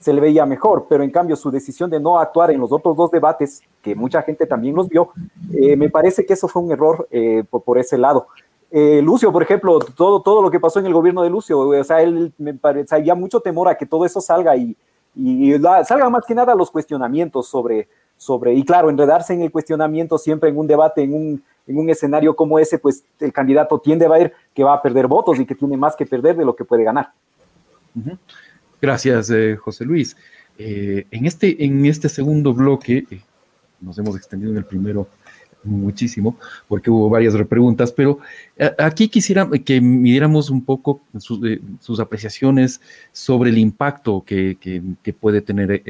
[0.00, 2.96] se le veía mejor, pero en cambio su decisión de no actuar en los otros
[2.96, 5.10] dos debates, que mucha gente también los vio,
[5.52, 8.26] eh, me parece que eso fue un error eh, por, ese lado.
[8.70, 11.84] Eh, Lucio, por ejemplo, todo, todo lo que pasó en el gobierno de Lucio, o
[11.84, 14.76] sea, él me parece, había mucho temor a que todo eso salga y,
[15.14, 15.54] y,
[15.84, 20.50] salga más que nada los cuestionamientos sobre, sobre, y claro, enredarse en el cuestionamiento siempre
[20.50, 24.10] en un debate, en un, en un escenario como ese, pues el candidato tiende a
[24.10, 26.64] ver que va a perder votos y que tiene más que perder de lo que
[26.64, 27.12] puede ganar.
[28.80, 30.16] Gracias, eh, José Luis.
[30.58, 33.20] Eh, en, este, en este segundo bloque, eh,
[33.80, 35.06] nos hemos extendido en el primero
[35.64, 38.18] muchísimo, porque hubo varias repreguntas, pero
[38.78, 42.80] aquí quisiera que midiéramos un poco sus, apreciaciones
[43.12, 44.56] sobre el impacto que,
[45.20, 45.82] puede tener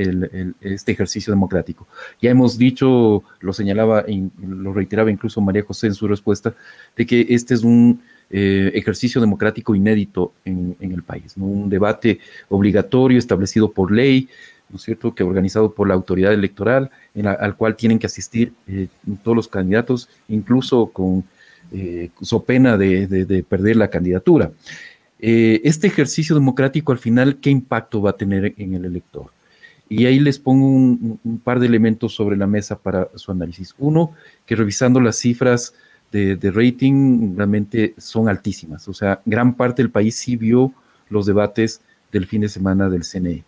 [0.61, 1.87] este ejercicio democrático.
[2.21, 4.05] Ya hemos dicho, lo señalaba,
[4.41, 6.55] lo reiteraba incluso María José en su respuesta,
[6.97, 8.01] de que este es un
[8.31, 11.47] eh, ejercicio democrático inédito en, el país, ¿no?
[11.47, 12.21] un debate
[12.51, 14.29] obligatorio establecido por ley,
[14.71, 16.91] ¿no es cierto?, que organizado por la autoridad electoral,
[17.23, 18.89] al cual tienen que asistir eh,
[19.23, 21.25] todos los candidatos, incluso con
[21.73, 24.53] eh, so pena de, perder la candidatura.
[25.19, 29.31] este ejercicio democrático al final, ¿qué impacto va a tener en el elector?
[29.89, 33.75] Y ahí les pongo un, par de elementos sobre la mesa para su análisis.
[33.79, 34.13] Uno,
[34.45, 35.75] que revisando las cifras
[36.13, 38.87] de, rating realmente son altísimas.
[38.89, 40.73] O sea, gran parte del país sí vio
[41.09, 41.81] los debates
[42.13, 43.45] del fin de semana del CNE.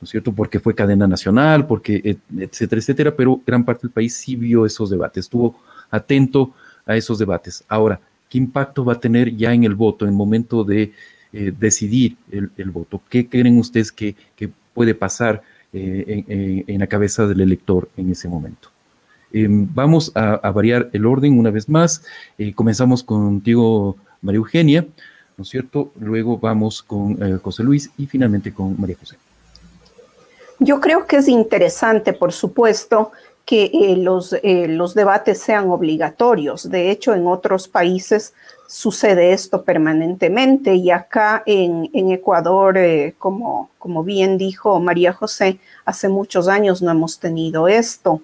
[0.00, 0.32] ¿No es cierto?
[0.32, 4.90] Porque fue cadena nacional, porque etcétera, etcétera, pero gran parte del país sí vio esos
[4.90, 5.58] debates, estuvo
[5.90, 6.52] atento
[6.84, 7.64] a esos debates.
[7.68, 10.92] Ahora, ¿qué impacto va a tener ya en el voto, en el momento de
[11.32, 13.00] eh, decidir el, voto?
[13.08, 14.16] ¿Qué creen ustedes que,
[14.74, 15.42] puede pasar?
[15.76, 18.68] Eh, en, la cabeza del elector en ese momento.
[19.34, 22.04] Em, vamos a, variar el orden una vez más.
[22.38, 24.86] Eh, comenzamos contigo, María Eugenia,
[25.36, 25.92] ¿no es cierto?
[25.98, 29.16] Luego vamos con eh, José Luis y finalmente con María José.
[30.58, 33.12] Yo creo que es interesante, por supuesto,
[33.44, 36.70] que los, los debates sean obligatorios.
[36.70, 38.32] De hecho, en otros países
[38.66, 46.08] sucede esto permanentemente y acá en, Ecuador, eh, como, como bien dijo María José, hace
[46.08, 48.20] muchos años no hemos tenido esto.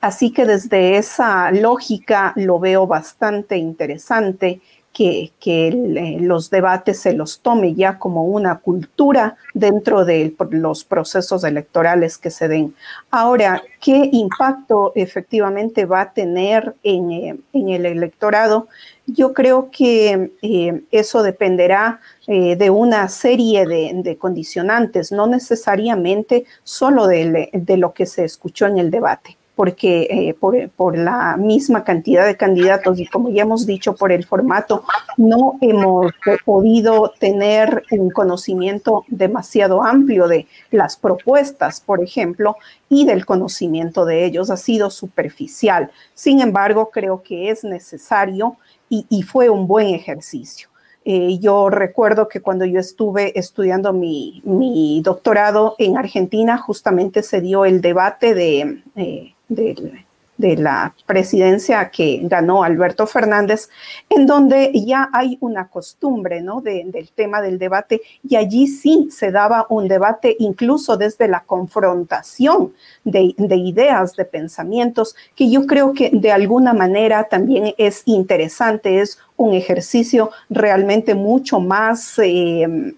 [0.00, 4.60] Así que desde esa lógica lo veo bastante interesante
[4.94, 11.42] que, eh, los debates se los tome ya como una cultura dentro de los procesos
[11.42, 12.74] electorales que se den.
[13.10, 18.68] Ahora, ¿qué impacto efectivamente va a tener en, eh, el electorado?
[19.06, 27.50] Yo creo que eh, eso dependerá de una serie de, condicionantes, no necesariamente solo de,
[27.76, 32.98] lo que se escuchó en el debate porque eh, por, la misma cantidad de candidatos
[32.98, 34.84] y como ya hemos dicho por el formato,
[35.16, 36.12] no hemos
[36.44, 42.56] podido tener un conocimiento demasiado amplio de las propuestas, por ejemplo,
[42.88, 44.50] y del conocimiento de ellos.
[44.50, 45.90] Ha sido superficial.
[46.14, 48.56] Sin embargo, creo que es necesario
[48.88, 50.68] y, fue un buen ejercicio.
[51.04, 57.40] Eh, yo recuerdo que cuando yo estuve estudiando mi, mi, doctorado en Argentina, justamente se
[57.40, 58.82] dio el debate de...
[58.94, 60.04] Eh, de,
[60.36, 63.70] la presidencia que ganó Alberto Fernández,
[64.10, 66.60] en donde ya hay una costumbre ¿no?
[66.60, 72.72] del tema del debate y allí sí se daba un debate incluso desde la confrontación
[73.04, 79.18] de, ideas, de pensamientos, que yo creo que de alguna manera también es interesante, es
[79.36, 82.94] un ejercicio realmente mucho más eh,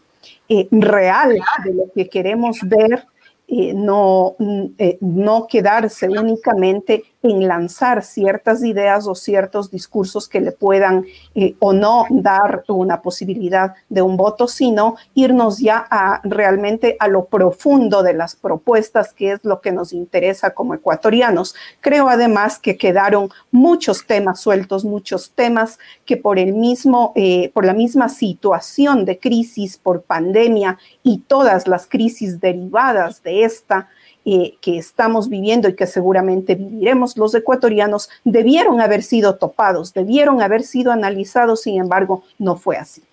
[0.49, 3.05] eh, real de lo que queremos ver
[3.49, 10.41] eh, no, mm, eh, no quedarse únicamente en lanzar ciertas ideas o ciertos discursos que
[10.41, 11.05] le puedan
[11.35, 17.09] eh, o no dar una posibilidad de un voto, sino irnos ya a realmente a
[17.09, 21.55] lo profundo de las propuestas, que es lo que nos interesa como ecuatorianos.
[21.81, 27.65] Creo además que quedaron muchos temas sueltos, muchos temas que por el mismo, eh, por
[27.65, 33.89] la misma situación de crisis por pandemia y todas las crisis derivadas de esta,
[34.29, 40.43] eh, que estamos viviendo y que seguramente viviremos los ecuatorianos debieron haber sido topados, debieron
[40.43, 43.05] haber sido analizados, sin embargo, no fue así.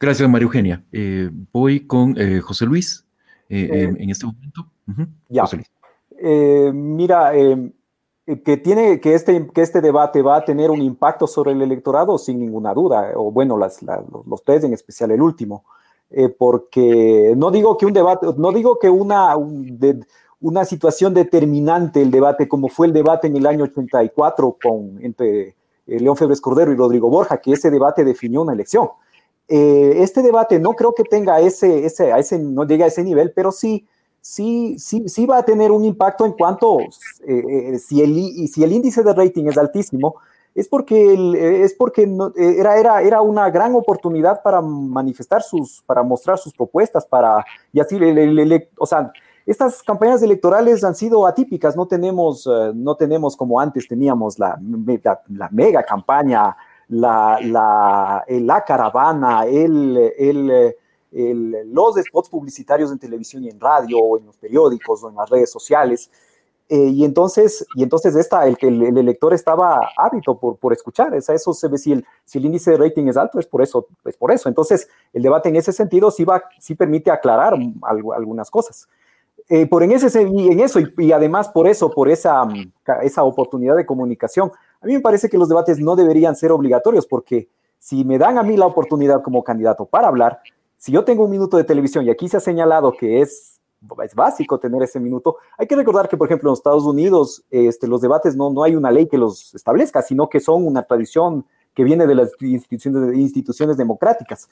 [0.00, 0.82] Gracias, María Eugenia.
[0.90, 3.04] Eh, voy con eh, José Luis
[3.48, 4.66] en este momento.
[5.28, 5.44] Ya.
[6.72, 11.62] mira, que tiene que este, que este debate va a tener un impacto sobre el
[11.62, 15.64] electorado, sin ninguna duda, o bueno, las, los tres, en especial el último.
[16.16, 19.34] Eh, porque no digo que un debate, no digo que una,
[20.40, 25.48] una situación determinante el debate, como fue el debate en el año 84 con, entre
[25.48, 25.54] eh,
[25.86, 28.90] León Febres Cordero y Rodrigo Borja, que ese debate definió una elección.
[29.48, 33.02] Eh, este debate no creo que tenga ese, ese, a ese, no llegue a ese
[33.02, 33.84] nivel, pero sí,
[34.20, 39.02] sí, sí, sí va a tener un impacto en cuanto si, el, si el índice
[39.02, 40.14] de rating es altísimo,
[40.54, 46.38] es porque, es porque era, era, era una gran oportunidad para manifestar sus, para mostrar
[46.38, 47.98] sus propuestas, para, y así,
[48.78, 49.12] o sea,
[49.46, 54.58] estas campañas electorales han sido atípicas, no tenemos, eh, no tenemos como antes teníamos la,
[55.28, 56.56] la, mega campaña,
[56.88, 57.38] la,
[58.28, 64.36] la, caravana, el, el, los spots publicitarios en televisión y en radio, o en los
[64.36, 66.10] periódicos, o en las redes sociales.
[66.74, 71.14] Eh, y entonces, y entonces esta, el que el, elector estaba hábito por, por escuchar,
[71.14, 73.62] es eso se ve, si el, si el índice de rating es alto, es por
[73.62, 74.48] eso, es por eso.
[74.48, 77.54] Entonces, el debate en ese sentido sí, va, sí permite aclarar
[78.16, 78.88] algunas cosas.
[79.48, 82.44] Eh, por en, ese, y en eso, y, además por eso, por esa,
[83.02, 84.50] esa oportunidad de comunicación,
[84.80, 87.48] a mí me parece que los debates no deberían ser obligatorios, porque
[87.78, 90.40] si me dan a mí la oportunidad como candidato para hablar,
[90.76, 93.53] si yo tengo un minuto de televisión y aquí se ha señalado que es
[94.04, 95.36] es básico tener ese minuto.
[95.58, 98.62] Hay que recordar que, por ejemplo, en los Estados Unidos, este, los debates no, no
[98.62, 102.30] hay una ley que los establezca, sino que son una tradición que viene de las
[102.40, 104.48] instituciones, instituciones democráticas.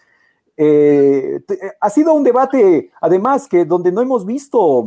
[1.48, 4.86] eh, ha sido un debate, además, que donde no hemos visto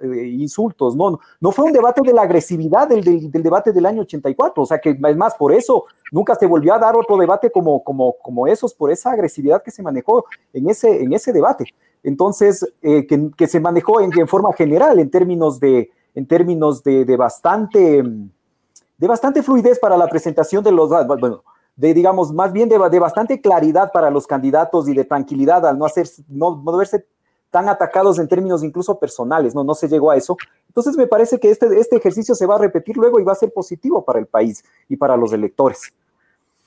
[0.00, 4.02] eh, insultos, no, no fue un debate de la agresividad del, del, debate del año
[4.02, 7.52] 84, o sea que es más, por eso nunca se volvió a dar otro debate
[7.52, 11.66] como, como, como esos, por esa agresividad que se manejó en ese, en ese debate.
[12.02, 17.04] Entonces, eh, que, se manejó en, en, forma general, en términos de, en términos de,
[17.04, 21.42] de bastante, de bastante fluidez para la presentación de los, bueno,
[21.76, 25.78] de, digamos, más bien de, de, bastante claridad para los candidatos y de tranquilidad al
[25.78, 27.06] no, hacer, no, no verse
[27.50, 30.36] tan atacados en términos incluso personales, no, no se llegó a eso.
[30.68, 33.36] Entonces me parece que este, este ejercicio se va a repetir luego y va a
[33.36, 35.92] ser positivo para el país y para los electores.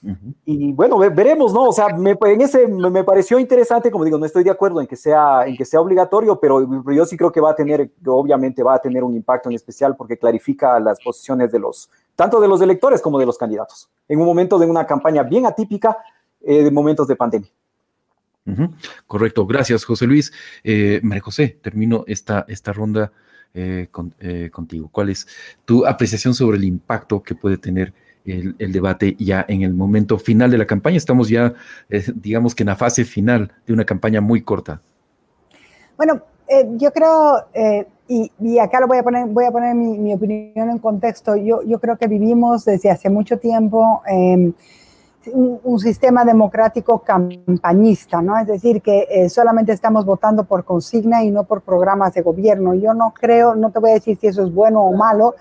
[0.02, 0.34] Uh -huh.
[0.45, 1.66] Y bueno, veremos, ¿no?
[1.66, 4.80] O sea, me, en ese me, me, pareció interesante, como digo, no estoy de acuerdo
[4.80, 7.91] en que sea, en que sea obligatorio, pero yo sí creo que va a tener,
[8.06, 12.39] obviamente va a tener un impacto en especial porque clarifica las posiciones de los, tanto
[12.39, 15.97] de los electores como de los candidatos, en un momento de una campaña bien atípica
[16.41, 17.50] eh, de momentos de pandemia.
[18.45, 18.74] Uh -huh.
[19.06, 20.32] Correcto, gracias José Luis.
[20.64, 23.12] Eh, María José, termino esta, esta ronda
[23.54, 24.89] eh, con, eh, contigo.
[24.91, 25.28] ¿Cuál es
[25.66, 27.93] tu apreciación sobre el impacto que puede tener
[28.26, 30.98] el, el, debate ya en el momento final de la campaña?
[30.98, 31.54] Estamos ya,
[31.90, 34.82] eh, digamos que en la fase final de una campaña muy corta.
[35.98, 36.22] Bueno,
[36.78, 37.46] yo creo
[38.10, 41.36] y, y, acá lo voy a poner, voy a poner mi, mi opinión en contexto.
[41.36, 44.52] Yo, yo, creo que vivimos desde hace mucho tiempo eh,
[45.28, 48.38] un, un, sistema democrático campañista, ¿no?
[48.38, 52.74] Es decir, que eh, solamente estamos votando por consigna y no por programas de gobierno.
[52.74, 55.36] Yo no creo, no te voy a decir si eso es bueno o malo,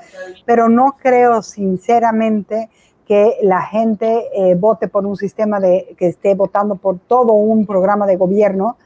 [0.44, 2.68] pero no creo sinceramente
[3.06, 7.64] que la gente eh, vote por un sistema de que esté votando por todo un
[7.64, 8.76] programa de gobierno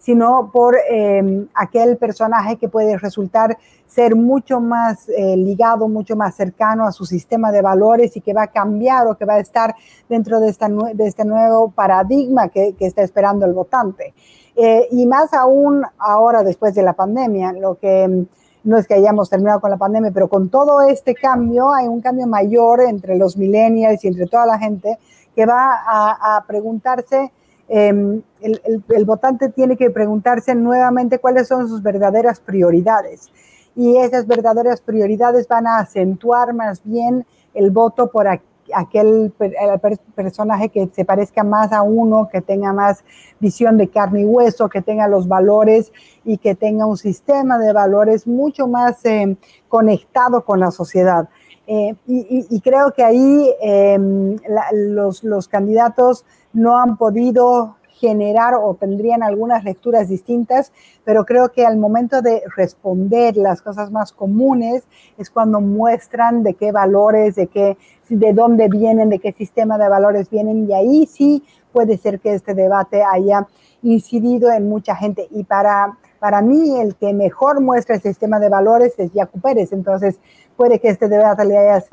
[0.00, 6.34] sino por eh, aquel personaje que puede resultar ser mucho más eh, ligado, mucho más
[6.34, 9.40] cercano a su sistema de valores y que va a cambiar o que va a
[9.40, 9.74] estar
[10.08, 14.14] dentro de, esta, de este nuevo paradigma que, está esperando el votante.
[14.56, 18.26] Eh, y más aún ahora después de la pandemia, lo que
[18.62, 22.00] no es que hayamos terminado con la pandemia, pero con todo este cambio hay un
[22.00, 24.98] cambio mayor entre los millennials y entre toda la gente
[25.34, 27.32] que va a preguntarse
[27.70, 33.30] eh, el, el, el, votante tiene que preguntarse nuevamente cuáles son sus verdaderas prioridades.
[33.76, 39.32] Y esas verdaderas prioridades van a acentuar más bien el voto por aquel
[40.16, 43.04] personaje que se parezca más a uno, que tenga más
[43.38, 45.92] visión de carne y hueso, que tenga los valores
[46.24, 49.36] y que tenga un sistema de valores mucho más eh,
[49.68, 51.28] conectado con la sociedad.
[51.66, 53.96] Eh, y, y, creo que ahí eh,
[54.48, 60.72] la, los, los candidatos no han podido generar o tendrían algunas lecturas distintas,
[61.04, 64.84] pero creo que al momento de responder las cosas más comunes
[65.18, 67.76] es cuando muestran de qué valores, de qué,
[68.08, 72.32] de dónde vienen, de qué sistema de valores vienen, y ahí sí puede ser que
[72.32, 73.46] este debate haya
[73.82, 75.28] incidido en mucha gente.
[75.30, 79.72] Y para, para mí, el que mejor muestra el sistema de valores es Jaco Pérez,
[79.72, 80.18] entonces
[80.56, 81.84] puede que este debate le haya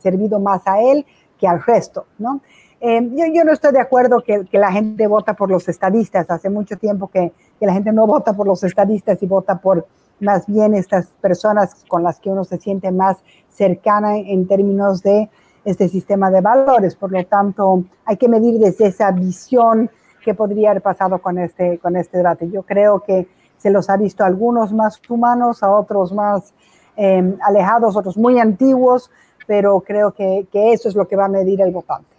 [0.00, 1.04] servido más a él
[1.38, 2.40] que al resto, ¿no?
[2.82, 6.30] Eh, yo, no estoy de acuerdo que, la gente vota por los estadistas.
[6.30, 9.86] Hace mucho tiempo que, la gente no vota por los estadistas y vota por
[10.18, 13.18] más bien estas personas con las que uno se siente más
[13.50, 15.28] cercana en términos de
[15.64, 16.94] este sistema de valores.
[16.96, 19.90] Por lo tanto, hay que medir desde esa visión
[20.24, 22.48] que podría haber pasado con este, con este debate.
[22.50, 23.28] Yo creo que
[23.58, 26.54] se los ha visto a algunos más humanos, a otros más
[26.96, 29.10] eh, alejados, otros muy antiguos,
[29.46, 32.09] pero creo que eso es lo que va a medir el votante.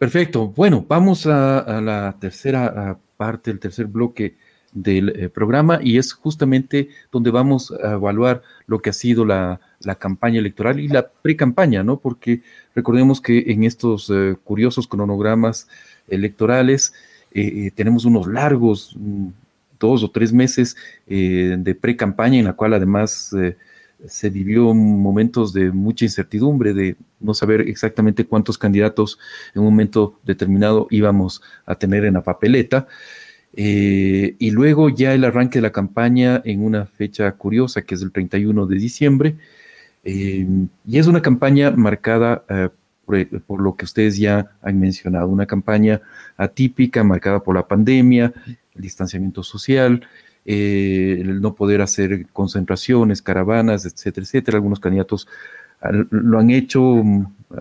[0.00, 0.48] Perfecto.
[0.48, 4.34] Bueno, vamos a, la tercera parte, el tercer bloque
[4.72, 9.60] del eh, programa y es justamente donde vamos a evaluar lo que ha sido la,
[9.98, 11.98] campaña electoral y la pre-campaña, ¿no?
[11.98, 12.40] Porque
[12.74, 15.68] recordemos que en estos eh, curiosos cronogramas
[16.08, 16.94] electorales
[17.32, 19.28] eh, eh tenemos unos largos mm,
[19.78, 20.76] dos o tres meses
[21.06, 23.34] de pre-campaña en la cual además
[24.06, 29.18] se vivió momentos de mucha incertidumbre, de no saber exactamente cuántos candidatos
[29.54, 32.86] en un momento determinado íbamos a tener en la papeleta.
[33.52, 38.02] Eh, y luego ya el arranque de la campaña en una fecha curiosa, que es
[38.02, 39.36] el 31 de diciembre.
[40.04, 40.46] Eh,
[40.86, 42.68] y es una campaña marcada eh,
[43.04, 46.00] por, por, lo que ustedes ya han mencionado, una campaña
[46.36, 48.32] atípica, marcada por la pandemia,
[48.74, 50.06] el distanciamiento social,
[50.52, 54.56] eh, el no poder hacer concentraciones, caravanas, etcétera, etcétera.
[54.56, 55.28] Algunos candidatos
[56.10, 57.02] lo han hecho,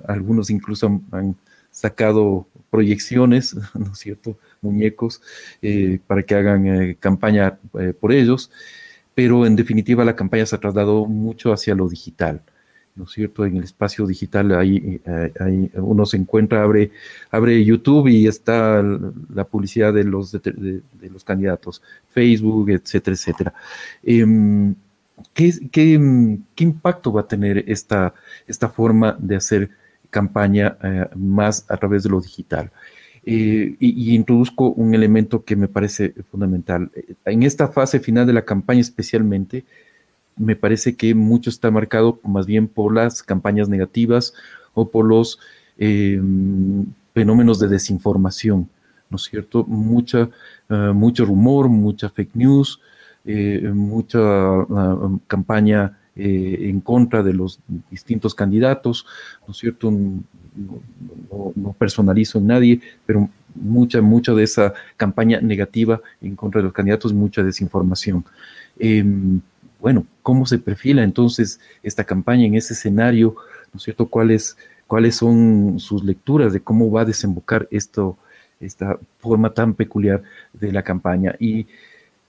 [0.07, 1.35] algunos incluso han, han
[1.71, 5.21] sacado proyecciones, ¿no es cierto?, muñecos,
[5.61, 8.51] eh, para que hagan eh, campaña eh, por ellos,
[9.15, 12.41] pero en definitiva la campaña se ha trasladado mucho hacia lo digital.
[12.95, 13.45] ¿No es cierto?
[13.45, 16.91] En el espacio digital ahí, eh, uno se encuentra, abre,
[17.31, 18.83] abre YouTube y está
[19.33, 23.53] la publicidad de los, de, los candidatos, Facebook, etcétera, etcétera.
[24.03, 24.75] Em,
[25.33, 28.13] ¿qué, impacto va a tener esta,
[28.47, 29.69] esta forma de hacer
[30.09, 32.71] campaña eh, más a través de lo digital?
[33.25, 36.91] Eh, y, introduzco un elemento que me parece fundamental.
[37.25, 39.65] En esta fase final de la campaña especialmente,
[40.39, 44.33] me parece que mucho está marcado más bien por las campañas negativas
[44.73, 45.39] o por los
[45.77, 48.69] em, fenómenos de desinformación,
[49.09, 49.65] ¿no es cierto?
[49.65, 50.29] Mucha,
[50.69, 52.79] eh, mucho rumor, mucha fake news,
[53.25, 57.59] eh, mucha ah, campaña eh, en contra de los
[57.91, 59.05] distintos candidatos,
[59.45, 59.91] ¿no es cierto?
[59.91, 66.73] No, personalizo en nadie, pero mucha, mucha de esa campaña negativa en contra de los
[66.73, 68.25] candidatos, mucha desinformación.
[68.77, 69.41] Em,
[69.79, 73.35] bueno, ¿cómo se perfila entonces esta campaña en ese escenario?
[73.73, 74.07] ¿No es cierto?
[74.07, 74.57] ¿Cuáles,
[74.87, 78.17] cuáles son sus lecturas de cómo va a desembocar esto,
[78.59, 80.23] esta forma tan peculiar
[80.53, 81.35] de la campaña?
[81.39, 81.67] Y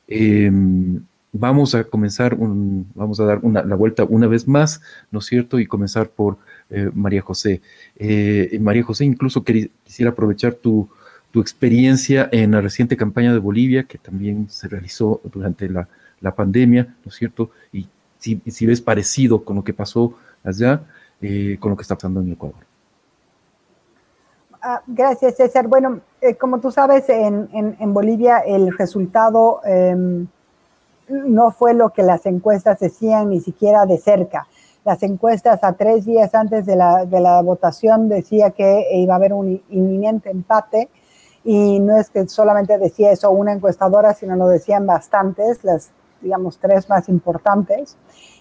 [0.09, 1.01] em,
[1.33, 5.59] vamos a comenzar, un, vamos a dar la vuelta una vez más, ¿no es cierto?
[5.59, 6.39] Y comenzar por
[6.71, 7.61] eh, María José.
[7.97, 10.89] Eh, María José, incluso quisiera aprovechar tu,
[11.31, 15.89] tu experiencia en la reciente campaña de Bolivia, que también se realizó durante la
[16.21, 17.51] la pandemia, ¿no es cierto?
[17.73, 20.15] Y si, ves parecido con lo que pasó
[20.45, 20.83] allá,
[21.21, 22.71] eh, con lo que está pasando en Ecuador.
[24.63, 25.67] Ah, gracias, César.
[25.69, 30.27] Bueno, eh, como tú sabes, en, en, Bolivia el resultado em,
[31.09, 34.47] no fue lo que las encuestas decían ni siquiera de cerca.
[34.85, 39.17] Las encuestas a tres días antes de la, de la votación decía que iba a
[39.17, 40.91] haber un inminente empate
[41.43, 45.91] y no es que solamente decía eso una encuestadora, sino lo decían bastantes, las
[46.21, 47.97] digamos, tres más importantes.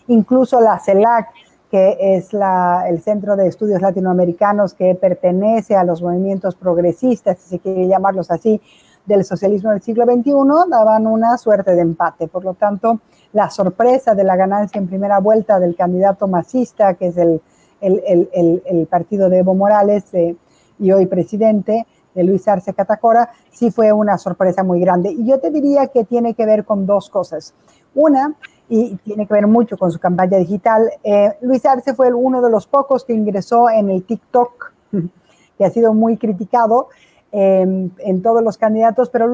[0.08, 1.30] Incluso la CELAC,
[1.70, 7.50] que es la, el Centro de Estudios Latinoamericanos que pertenece a los movimientos progresistas, si
[7.50, 8.60] se quiere llamarlos así,
[9.06, 10.34] del socialismo del siglo XXI,
[10.70, 12.28] daban una suerte de empate.
[12.28, 13.00] Por lo tanto,
[13.34, 17.42] la sorpresa de la ganancia en primera vuelta del candidato masista, que es el,
[17.82, 20.36] el, el, el partido de Evo Morales eh,
[20.80, 21.86] y hoy presidente,
[22.20, 25.11] de Luis Arce Catacora, sí fue una sorpresa muy grande.
[25.11, 27.53] Y yo te diría que tiene que ver con dos cosas.
[27.95, 28.36] Una,
[28.67, 32.51] y tiene que ver mucho con su campaña digital, eh, Luis Arce fue uno de
[32.51, 34.74] los pocos que ingresó en el TikTok,
[35.57, 36.89] que ha sido muy criticado
[37.32, 39.26] em, en todos los candidatos, pero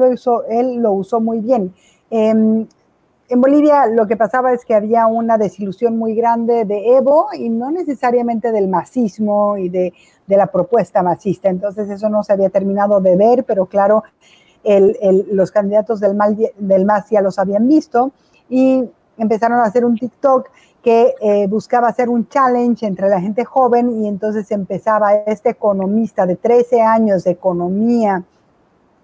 [0.48, 1.74] él lo usó muy bien.
[2.10, 2.66] Em,
[3.28, 7.48] en Bolivia lo que pasaba es que había una desilusión muy grande de Evo y
[7.48, 9.92] no necesariamente del masismo y de,
[10.28, 11.48] la propuesta masista.
[11.48, 14.02] Entonces eso no se había terminado de ver, pero claro,
[15.30, 18.10] los candidatos del, mal, del MAS ya los habían visto
[18.48, 18.84] y
[19.16, 20.48] empezaron a hacer un TikTok
[20.82, 26.26] que eh, buscaba hacer un challenge entre la gente joven y entonces empezaba este economista
[26.26, 28.24] de 13 años de economía,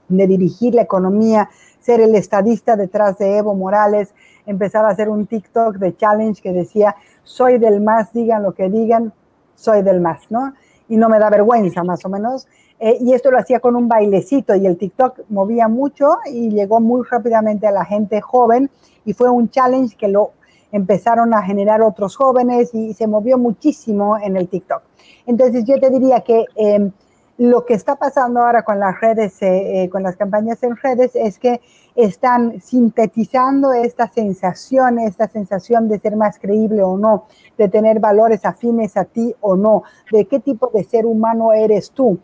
[0.09, 1.49] de dirigir la economía,
[1.81, 4.15] ser el estadista detrás de Evo Morales,
[4.47, 6.95] empezaba a hacer un TikTok de challenge que decía,
[7.25, 9.13] soy del más, digan lo que digan,
[9.55, 10.55] soy del más, ¿no?
[10.93, 12.47] Y no me da vergüenza, más o menos.
[12.79, 16.81] Eh, y esto lo hacía con un bailecito y el TikTok movía mucho y llegó
[16.81, 18.69] muy rápidamente a la gente joven
[19.05, 20.33] y fue un challenge que lo
[20.71, 24.83] empezaron a generar otros jóvenes y se movió muchísimo en el TikTok.
[25.27, 26.91] Entonces yo te diría que em,
[27.39, 31.13] lo que está pasando ahora con las redes, eh, eh, con las campañas en redes,
[31.15, 31.61] es que
[31.95, 37.27] están sintetizando esta sensación, esta sensación de ser más creíble o no,
[37.59, 41.91] de tener valores afines a ti o no, de qué tipo de ser humano eres
[41.91, 42.19] tú.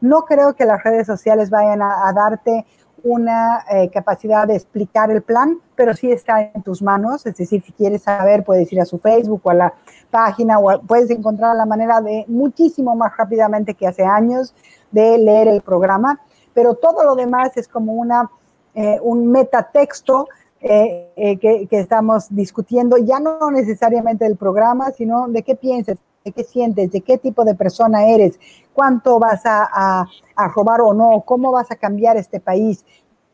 [0.00, 2.64] No creo que las redes sociales vayan a darte
[3.04, 7.26] una eh, capacidad de explicar el plan, pero sí está en tus manos.
[7.26, 9.74] Es decir, si quieres saber, puedes ir a su Facebook o a la
[10.10, 14.54] página o puedes encontrar la manera de muchísimo más rápidamente que hace años
[14.90, 16.20] de leer el programa.
[16.54, 18.30] Pero todo lo demás es como una,
[18.74, 20.28] eh, un metatexto
[20.60, 26.32] eh, que, que, estamos discutiendo, ya no necesariamente del programa, sino de qué piensas, de
[26.32, 28.38] qué sientes, de qué tipo de persona eres,
[28.72, 30.06] cuánto vas a,
[30.54, 32.84] robar o no, cómo vas a cambiar este país.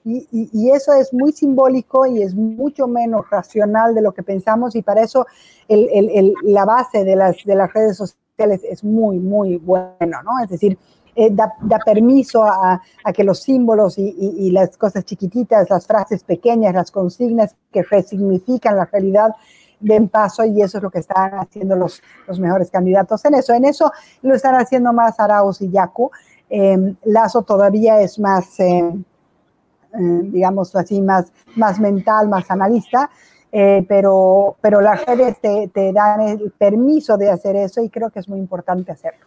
[0.05, 4.83] Y, eso es muy simbólico y es mucho menos racional de lo que pensamos y
[4.83, 5.27] para eso
[5.69, 10.45] la base de las, de las redes sociales es muy, muy bueno, ¿no?
[10.45, 10.79] Es decir,
[11.17, 11.51] eh, da,
[11.85, 12.81] permiso a,
[13.15, 18.77] que los símbolos y, y, las cosas chiquititas, las frases pequeñas, las consignas que resignifican
[18.77, 19.31] la realidad,
[19.81, 23.53] den paso y eso es lo que están haciendo los, los mejores candidatos en eso.
[23.53, 26.11] En eso lo están haciendo más Arauz y Yacu.
[26.49, 29.05] Em, Lazo todavía es más, em,
[29.93, 33.11] eh, digamos así, más, más mental, más analista.
[33.53, 38.19] eh, pero, pero las redes te, dan el permiso de hacer eso y creo que
[38.19, 39.25] es muy importante hacerlo.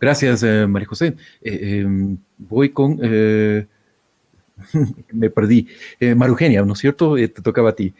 [0.00, 1.16] Gracias, eh, María José.
[1.42, 2.98] Eh, em, voy con...
[5.12, 5.68] me perdí.
[6.00, 7.16] María Eugenia, ¿no es cierto?
[7.16, 7.94] te tocaba a ti.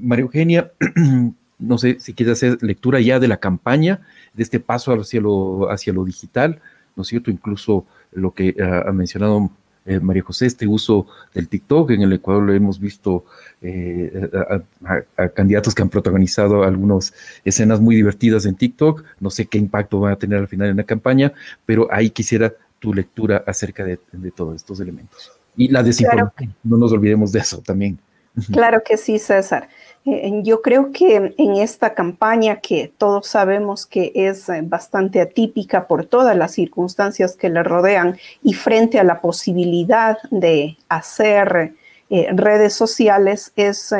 [0.00, 0.72] María Eugenia,
[1.58, 4.00] no sé si quieres hacer lectura ya de la campaña,
[4.34, 6.60] de este paso hacia lo, hacia lo digital,
[6.96, 7.30] ¿no es cierto?
[7.30, 9.50] Incluso lo que ha mencionado
[9.86, 11.90] eh, María José, este uso del TikTok.
[11.90, 13.24] En el Ecuador lo hemos visto
[13.60, 14.30] eh,
[15.16, 17.12] a, candidatos que han protagonizado algunas
[17.44, 19.04] escenas muy divertidas en TikTok.
[19.20, 21.32] No sé qué impacto van a tener al final en la campaña,
[21.66, 23.98] pero ahí quisiera tu lectura acerca de,
[24.34, 25.32] todos estos elementos.
[25.56, 27.98] Y la desinformación, no nos olvidemos de eso también.
[28.52, 29.68] Claro que sí, César.
[30.06, 35.86] Eh, yo creo que en esta campaña que todos sabemos que es eh, bastante atípica
[35.86, 41.72] por todas las circunstancias que le rodean y frente a la posibilidad de hacer
[42.10, 43.94] eh, redes sociales es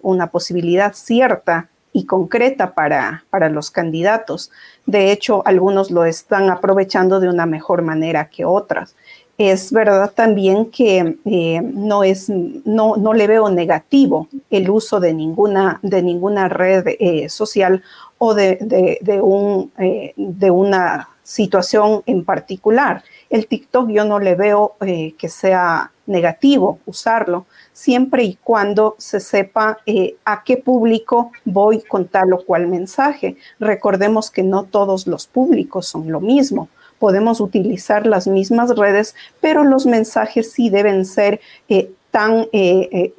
[0.00, 4.50] una posibilidad cierta y concreta para, para los candidatos.
[4.86, 8.94] De hecho, algunos lo están aprovechando de una mejor manera que otras
[9.38, 15.14] es verdad también que eh, no, es, no, no, le veo negativo el uso de
[15.14, 17.84] ninguna, de ninguna red eh, social
[18.18, 23.04] o de, de, un, eh, de, una situación en particular.
[23.30, 29.78] El TikTok yo no le veo que sea negativo usarlo, siempre y cuando se sepa
[30.24, 33.36] a qué público voy con tal o cual mensaje.
[33.60, 39.64] Recordemos que no todos los públicos son lo mismo podemos utilizar las mismas redes, pero
[39.64, 43.12] los mensajes sí deben ser eh, tan eh,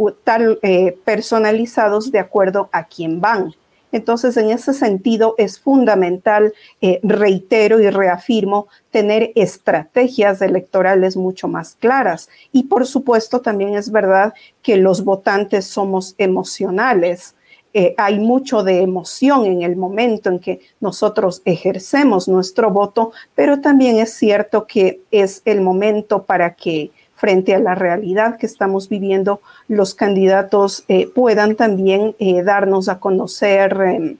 [0.63, 3.53] eh, personalizados de acuerdo a quién van.
[3.91, 6.53] Entonces, en ese sentido, es fundamental,
[7.01, 12.29] reitero y reafirmo, tener estrategias electorales mucho más claras.
[12.51, 17.33] Y por supuesto, también es verdad que los votantes somos emocionales.
[17.73, 23.61] Eh, hay mucho de emoción en el momento en que nosotros ejercemos nuestro voto, pero
[23.61, 28.87] también es cierto que es el momento para que frente a la realidad que estamos
[28.87, 34.17] viviendo, los candidatos eh, puedan también eh, darnos a conocer em,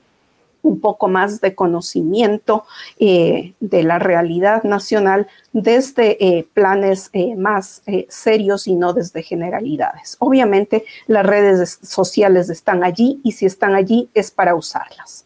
[0.62, 2.66] un poco más de conocimiento
[3.00, 10.16] eh, de la realidad nacional desde eh, planes eh, más serios y no desde generalidades.
[10.20, 15.26] Obviamente las redes sociales están allí y si están allí es para usarlas.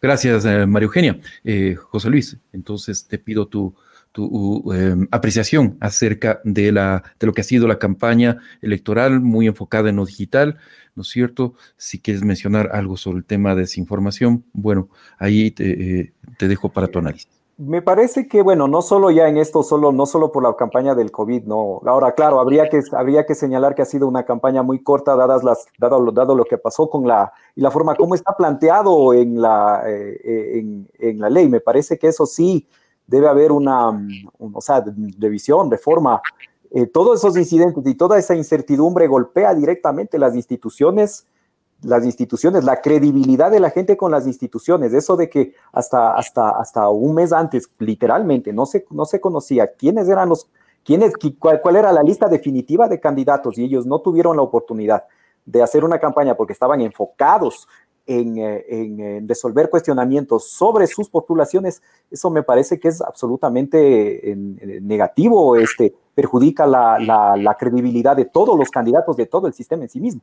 [0.00, 1.18] Gracias, María Eugenia.
[1.88, 3.74] José Luis, entonces te pido tu,
[4.16, 9.46] tu em, apreciación acerca de, la, de lo que ha sido la campaña electoral muy
[9.46, 10.56] enfocada en lo digital,
[10.94, 11.52] ¿no es cierto?
[11.76, 14.88] Si quieres mencionar algo sobre el tema de desinformación, bueno,
[15.18, 17.28] ahí te, eh, dejo para tu análisis.
[17.58, 20.94] Me parece que, bueno, no solo ya en esto, solo, no solo por la campaña
[20.94, 21.82] del COVID, no.
[21.84, 25.44] Ahora, claro, habría que, habría que señalar que ha sido una campaña muy corta, dadas
[25.44, 29.42] las, dado, dado lo que pasó con la, y la forma como está planteado en
[29.42, 31.50] la, eh, eh, en, en, la ley.
[31.50, 32.66] Me parece que eso sí
[33.06, 33.90] debe haber una,
[34.38, 34.84] o sea,
[35.18, 36.20] revisión, reforma
[36.70, 41.26] eh, todos esos incidentes y toda esa incertidumbre golpea directamente las instituciones,
[41.82, 44.92] las instituciones, la credibilidad de la gente con las instituciones.
[44.92, 49.72] Eso de que hasta, hasta, hasta un mes antes, literalmente, no se, no se conocía
[49.74, 50.48] quiénes eran los,
[50.84, 55.04] quiénes, cuál, cuál era la lista definitiva de candidatos y ellos no tuvieron la oportunidad
[55.44, 57.68] de hacer una campaña porque estaban enfocados
[58.06, 64.34] en, eh, en, resolver cuestionamientos sobre sus postulaciones, eso me parece que es absolutamente
[64.82, 69.88] negativo, este, perjudica la, la, credibilidad de todos los candidatos, de todo el sistema en
[69.88, 70.22] sí mismo.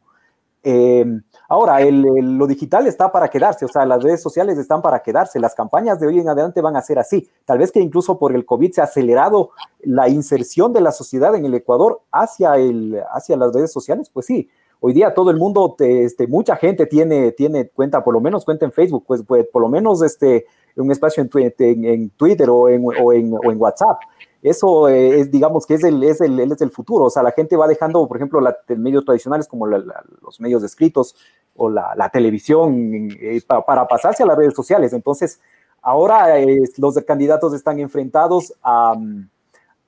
[0.66, 5.04] Em, ahora, el, lo digital está para quedarse, o sea, las redes sociales están para
[5.04, 7.30] quedarse, las campañas de hoy en adelante van a ser así.
[7.44, 11.36] Tal vez que incluso por el COVID se ha acelerado la inserción de la sociedad
[11.36, 14.50] en el Ecuador hacia, el, hacia las redes sociales, pues sí,
[14.86, 17.34] Hoy día todo el mundo, este, mucha gente tiene,
[17.74, 21.24] cuenta, por lo menos cuenta en Facebook, pues, pues por lo menos este, un espacio
[21.24, 24.02] en, en, Twitter o en, en, o en WhatsApp.
[24.42, 27.06] Eso eh, es, digamos, que es el, futuro.
[27.06, 31.16] O sea, la gente va dejando, por ejemplo, la, medios tradicionales como los medios escritos
[31.56, 34.92] o la, televisión eh, para pasarse a las redes sociales.
[34.92, 35.40] Entonces,
[35.82, 38.96] ahora eh, los candidatos están enfrentados a...
[38.98, 39.28] Eh,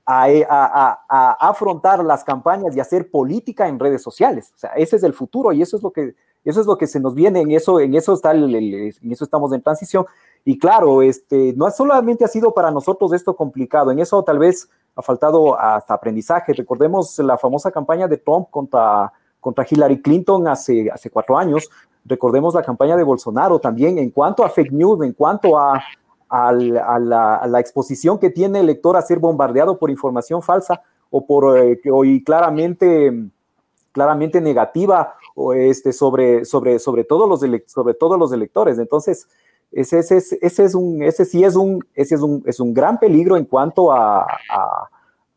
[0.06, 4.51] a, afrontar las campañas y hacer política en redes sociales.
[4.56, 6.88] O sea, ese es el futuro y eso es lo que, eso es lo que
[6.88, 10.06] se nos viene, en eso, en eso, está en eso estamos en transición.
[10.43, 14.70] Y claro, este, no solamente ha sido para nosotros esto complicado, en eso tal vez
[14.95, 16.53] ha faltado hasta aprendizaje.
[16.53, 21.70] Recordemos la famosa campaña de Trump contra, contra Hillary Clinton hace, hace cuatro años.
[22.06, 25.84] Recordemos la campaña de Bolsonaro también en cuanto a fake news, en cuanto a
[26.30, 31.57] a, la, exposición que tiene el lector a ser bombardeado por información falsa o por
[31.57, 31.80] eh,
[32.26, 33.30] claramente
[33.95, 38.78] claramente negativa o este, sobre, sobre, sobre, todos los sobre todos los electores.
[38.78, 39.30] Entonces,
[39.71, 42.99] ese, ese, ese, es un, ese sí es un, ese es un, es un gran
[42.99, 44.89] peligro en cuanto a, a,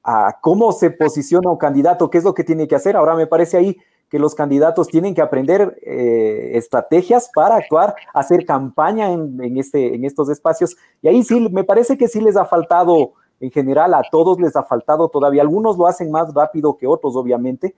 [0.02, 2.96] a cómo se posiciona un candidato, qué es lo que tiene que hacer.
[2.96, 3.76] Ahora me parece ahí
[4.08, 9.94] que los candidatos tienen que aprender eh, estrategias para actuar, hacer campaña en, en, este,
[9.94, 10.76] en estos espacios.
[11.02, 14.56] Y ahí sí, me parece que sí les ha faltado, en general, a todos les
[14.56, 15.42] ha faltado todavía.
[15.42, 17.74] Algunos lo hacen más rápido que otros, obviamente.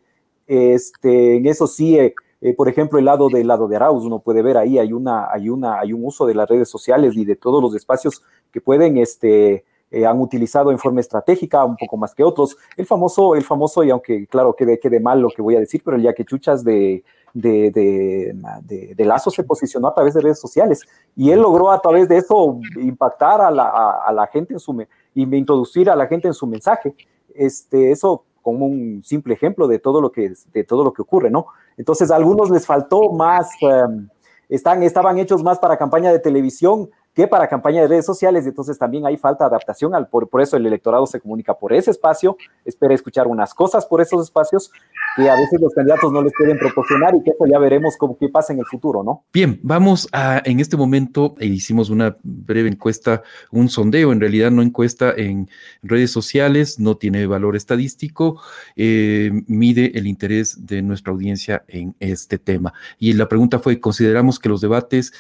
[0.46, 4.20] Este, en eso sí, eh, eh, por ejemplo, el lado del lado de Arauz, uno
[4.20, 7.24] puede ver ahí, hay, una, hay, una, hay un uso de las redes sociales y
[7.24, 11.96] de todos los espacios que pueden este, eh, han utilizado en forma estratégica, un poco
[11.96, 12.56] más que otros.
[12.76, 15.82] El famoso, el famoso, y aunque claro quede, quede mal lo que voy a decir,
[15.84, 17.02] pero el ya que chuchas de,
[17.34, 20.82] de, de, de, Lazo se posicionó a través de redes sociales
[21.16, 24.80] y él logró a través de eso impactar a la, a, la gente en su
[25.14, 26.94] y introducir a la gente en su mensaje.
[27.34, 31.30] Este, eso como un simple ejemplo de todo lo que, de todo lo que ocurre,
[31.30, 31.46] ¿no?
[31.76, 34.08] Entonces a algunos les faltó más, um,
[34.48, 36.90] están, estaban hechos más para campaña de televisión
[37.28, 40.66] para campaña de redes sociales, entonces también hay falta de adaptación, al, por, eso el
[40.66, 44.70] electorado se comunica por ese espacio, espera escuchar unas cosas por esos espacios
[45.16, 48.16] que a veces los candidatos no les pueden proporcionar y que eso ya veremos cómo
[48.18, 49.24] qué pasa en el futuro, ¿no?
[49.32, 54.50] Bien, vamos a, en este momento eh, hicimos una breve encuesta, un sondeo, en realidad
[54.50, 55.48] no encuesta en
[55.82, 58.40] redes sociales, no tiene valor estadístico,
[58.76, 62.72] eh, mide el interés de nuestra audiencia en este tema.
[62.98, 65.12] Y la pregunta fue, ¿consideramos que los debates,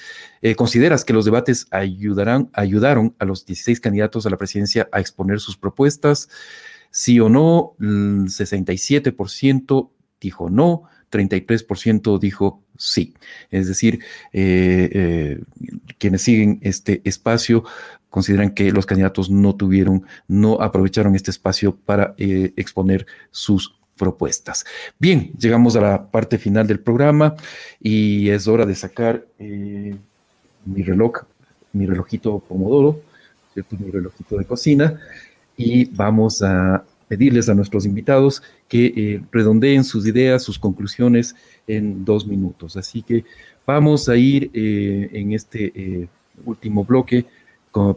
[0.42, 5.40] eh, consideras que los debates ayudaron a los 16 candidatos a la presidencia a exponer
[5.40, 6.28] sus propuestas?
[6.90, 13.14] Sí o no, el 67% dijo no, 33% dijo sí.
[13.50, 14.00] Es decir,
[14.32, 15.40] eh, eh,
[15.98, 17.64] quienes siguen este espacio
[18.08, 24.64] consideran que los candidatos no tuvieron, no aprovecharon este espacio para exponer sus propuestas.
[24.98, 27.36] Bien, llegamos a la parte final del programa
[27.78, 29.26] y es hora de sacar
[30.64, 31.24] mi reloj,
[31.72, 33.00] mi relojito Pomodoro,
[33.52, 33.76] ¿cierto?
[33.78, 35.00] mi relojito de cocina
[35.56, 41.34] y vamos a pedirles a nuestros invitados que eh, redondeen sus ideas, sus conclusiones
[41.66, 42.76] en dos minutos.
[42.76, 43.24] Así que
[43.66, 46.08] vamos a ir eh, en este eh,
[46.44, 47.26] último bloque,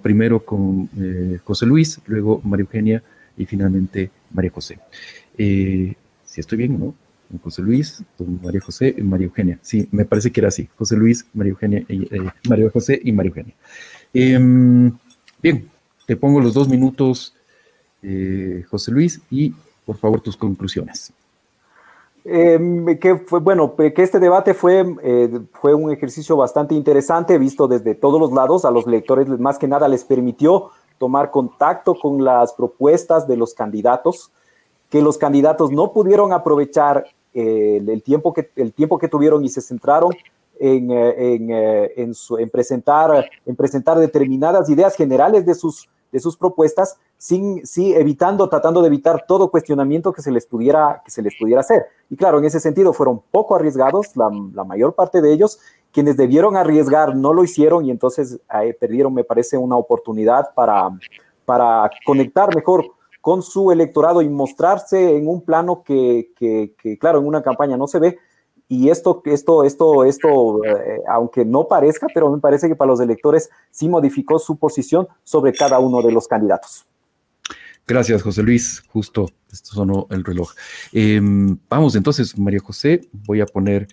[0.03, 0.87] primero con
[1.43, 3.03] José Luis, luego María Eugenia
[3.35, 4.77] y finalmente María José.
[5.35, 5.95] si
[6.41, 6.93] estoy bien, ¿no?
[7.39, 8.03] José Luis,
[8.41, 9.59] María José y María Eugenia.
[9.61, 10.69] Sí, me parece que era así.
[10.77, 12.07] José Luis, María Eugenia, y,
[12.47, 13.55] María José y María Eugenia.
[14.13, 14.91] Em,
[15.41, 15.69] bien,
[16.05, 17.35] te pongo los dos minutos
[18.01, 19.53] eh, José Luis, y
[19.85, 21.13] por favor tus conclusiones.
[22.25, 27.67] Eh, que fue, bueno, que este debate fue, eh, fue un ejercicio bastante interesante, visto
[27.67, 28.65] desde todos los lados.
[28.65, 33.53] A los lectores, más que nada, les permitió tomar contacto con las propuestas de los
[33.53, 34.31] candidatos,
[34.89, 39.61] que los candidatos no pudieron aprovechar el, tiempo que, el tiempo que tuvieron y se
[39.61, 40.11] centraron
[40.59, 46.97] en, en, en, en, presentar, en presentar determinadas ideas generales de sus, de sus propuestas,
[47.17, 51.33] sin, sí, evitando, tratando de evitar todo cuestionamiento que se les pudiera, que se les
[51.37, 51.87] pudiera hacer.
[52.09, 54.29] Y claro, en ese sentido fueron poco arriesgados, la,
[54.63, 55.59] mayor parte de ellos,
[55.91, 60.89] quienes debieron arriesgar no lo hicieron y entonces eh, perdieron, me parece, una oportunidad para,
[61.45, 62.85] para conectar mejor
[63.23, 67.87] con su electorado y mostrarse en un plano que, que, claro, en una campaña no
[67.87, 68.19] se ve,
[68.67, 72.99] y esto, esto, esto, esto, eh, aunque no parezca, pero me parece que para los
[72.99, 76.85] electores sí modificó su posición sobre cada uno de los candidatos.
[77.87, 78.83] Gracias, José Luis.
[78.91, 80.51] Justo, esto sonó el reloj.
[80.91, 83.87] Em, vamos entonces, María José, voy a poner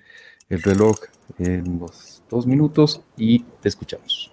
[0.48, 0.96] el reloj
[1.38, 4.32] en los dos minutos y te escuchamos.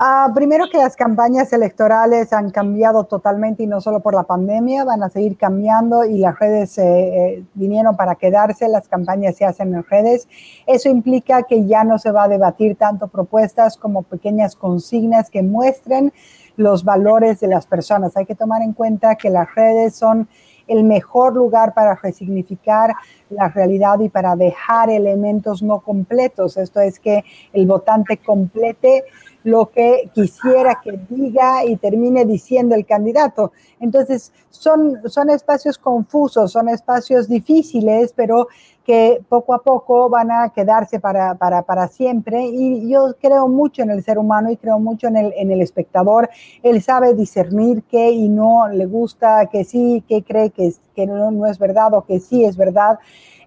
[0.00, 4.84] Ah, primero que las campañas electorales han cambiado totalmente y no solo por la pandemia,
[4.84, 9.44] van a seguir cambiando y las redes eh, eh, vinieron para quedarse, las campañas se
[9.44, 10.26] hacen en redes.
[10.66, 15.44] Eso implica que ya no se va a debatir tanto propuestas como pequeñas consignas que
[15.44, 16.12] muestren
[16.56, 18.16] los valores de las personas.
[18.16, 20.28] Hay que tomar en cuenta que las redes son
[20.66, 22.94] el mejor lugar para resignificar
[23.30, 26.56] la realidad y para dejar elementos no completos.
[26.56, 29.04] Esto es que el votante complete
[29.44, 33.52] lo que quisiera que diga y termine diciendo el candidato.
[33.78, 38.48] Entonces, son, son espacios confusos, son espacios difíciles, pero
[38.84, 42.46] que poco a poco van a quedarse para, para, para, siempre.
[42.46, 45.60] Y yo creo mucho en el ser humano y creo mucho en el, en el
[45.60, 46.28] espectador.
[46.62, 51.30] Él sabe discernir qué y no le gusta, que sí, que cree que, que no,
[51.30, 52.98] no es verdad o que sí es verdad.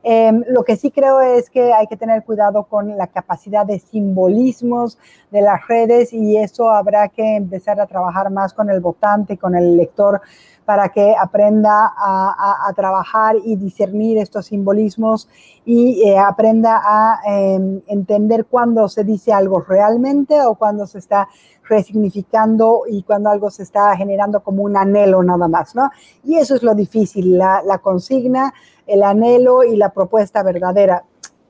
[0.04, 3.80] Eh, lo que sí creo es que hay que tener cuidado con la capacidad de
[3.80, 4.98] simbolismos
[5.32, 9.56] de las redes y eso habrá que empezar a trabajar más con el votante, con
[9.56, 10.22] el lector,
[10.68, 15.30] para que aprenda a, trabajar y discernir estos simbolismos
[15.64, 21.30] y eh, aprenda a em, entender cuándo se dice algo realmente o cuándo se está
[21.70, 25.90] resignificando y cuando algo se está generando como un anhelo nada más, ¿no?
[26.26, 28.54] Y eso es lo difícil, la, consigna,
[28.88, 31.04] el anhelo y la propuesta verdadera.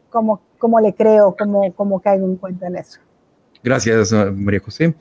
[0.09, 1.35] ¿Cómo, cómo le creo?
[1.37, 2.99] ¿Cómo, ¿Cómo caigo en cuenta en eso?
[3.63, 4.95] Gracias, María José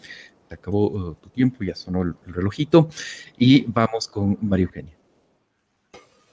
[0.54, 2.88] acabó uh, tu tiempo, ya sonó el, relojito.
[3.36, 4.96] Y vamos con María Eugenia.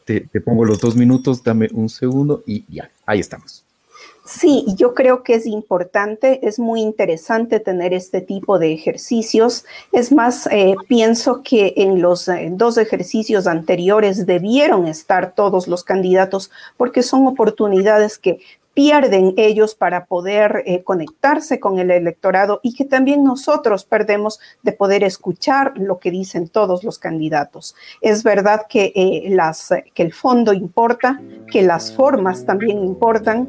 [0.06, 3.66] Te, pongo los dos minutos, dame un segundo y ya, ahí estamos.
[4.26, 9.66] Sí, yo creo que es importante, es muy interesante tener este tipo de ejercicios.
[9.91, 15.84] Es más, eh, pienso que en los eh, dos ejercicios anteriores debieron estar todos los
[15.84, 18.39] candidatos porque son oportunidades que
[18.74, 24.72] pierden ellos para poder eh, conectarse con el electorado y que también nosotros perdemos de
[24.72, 27.76] poder escuchar lo que dicen todos los candidatos.
[28.01, 28.93] Es verdad que,
[29.95, 33.47] el fondo importa, que las formas también importan,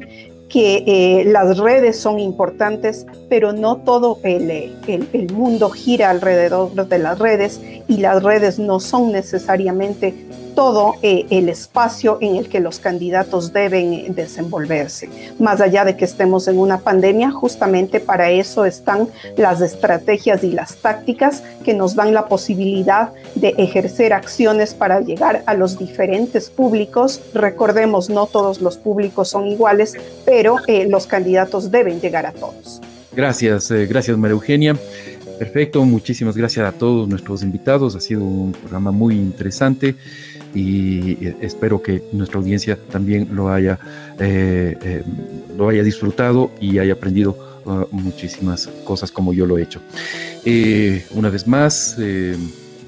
[0.49, 6.87] que eh, las redes son importantes, pero no todo el, el, el, mundo gira alrededor
[6.87, 10.13] de las redes y las redes no son necesariamente
[10.55, 15.09] todo eh, el espacio en el que los candidatos deben eh, desenvolverse.
[15.37, 20.51] Más allá de que estemos en una pandemia, justamente para eso están las estrategias y
[20.51, 26.49] las tácticas que nos dan la posibilidad de ejercer acciones para llegar a los diferentes
[26.49, 27.21] públicos.
[27.33, 29.93] Recordemos, no todos los públicos son iguales,
[30.25, 32.81] pero eh, los candidatos deben llegar a todos.
[33.13, 34.75] Gracias, gracias María Eugenia.
[35.39, 37.95] Perfecto, muchísimas gracias a todos nuestros invitados.
[37.95, 39.95] Ha sido un programa muy interesante
[40.55, 43.77] y eh, espero que nuestra audiencia también lo haya,
[44.19, 45.03] eh, eh,
[45.55, 49.81] lo haya disfrutado y haya aprendido uh, muchísimas cosas como yo lo he hecho.
[51.11, 51.97] una vez más,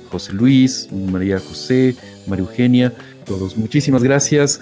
[0.10, 1.96] José Luis, María José,
[2.26, 2.94] María Eugenia,
[3.26, 4.62] todos muchísimas gracias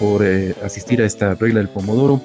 [0.00, 0.24] por
[0.64, 2.22] asistir a esta regla del Pomodoro.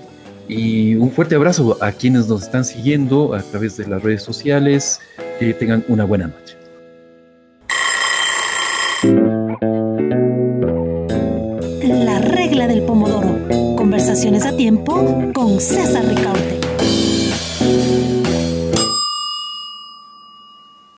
[0.47, 5.01] Y un fuerte abrazo a quienes nos están siguiendo a través de las redes sociales.
[5.39, 6.56] Que tengan una buena noche.
[14.27, 16.66] Conversaciones a tiempo con César Ricaute.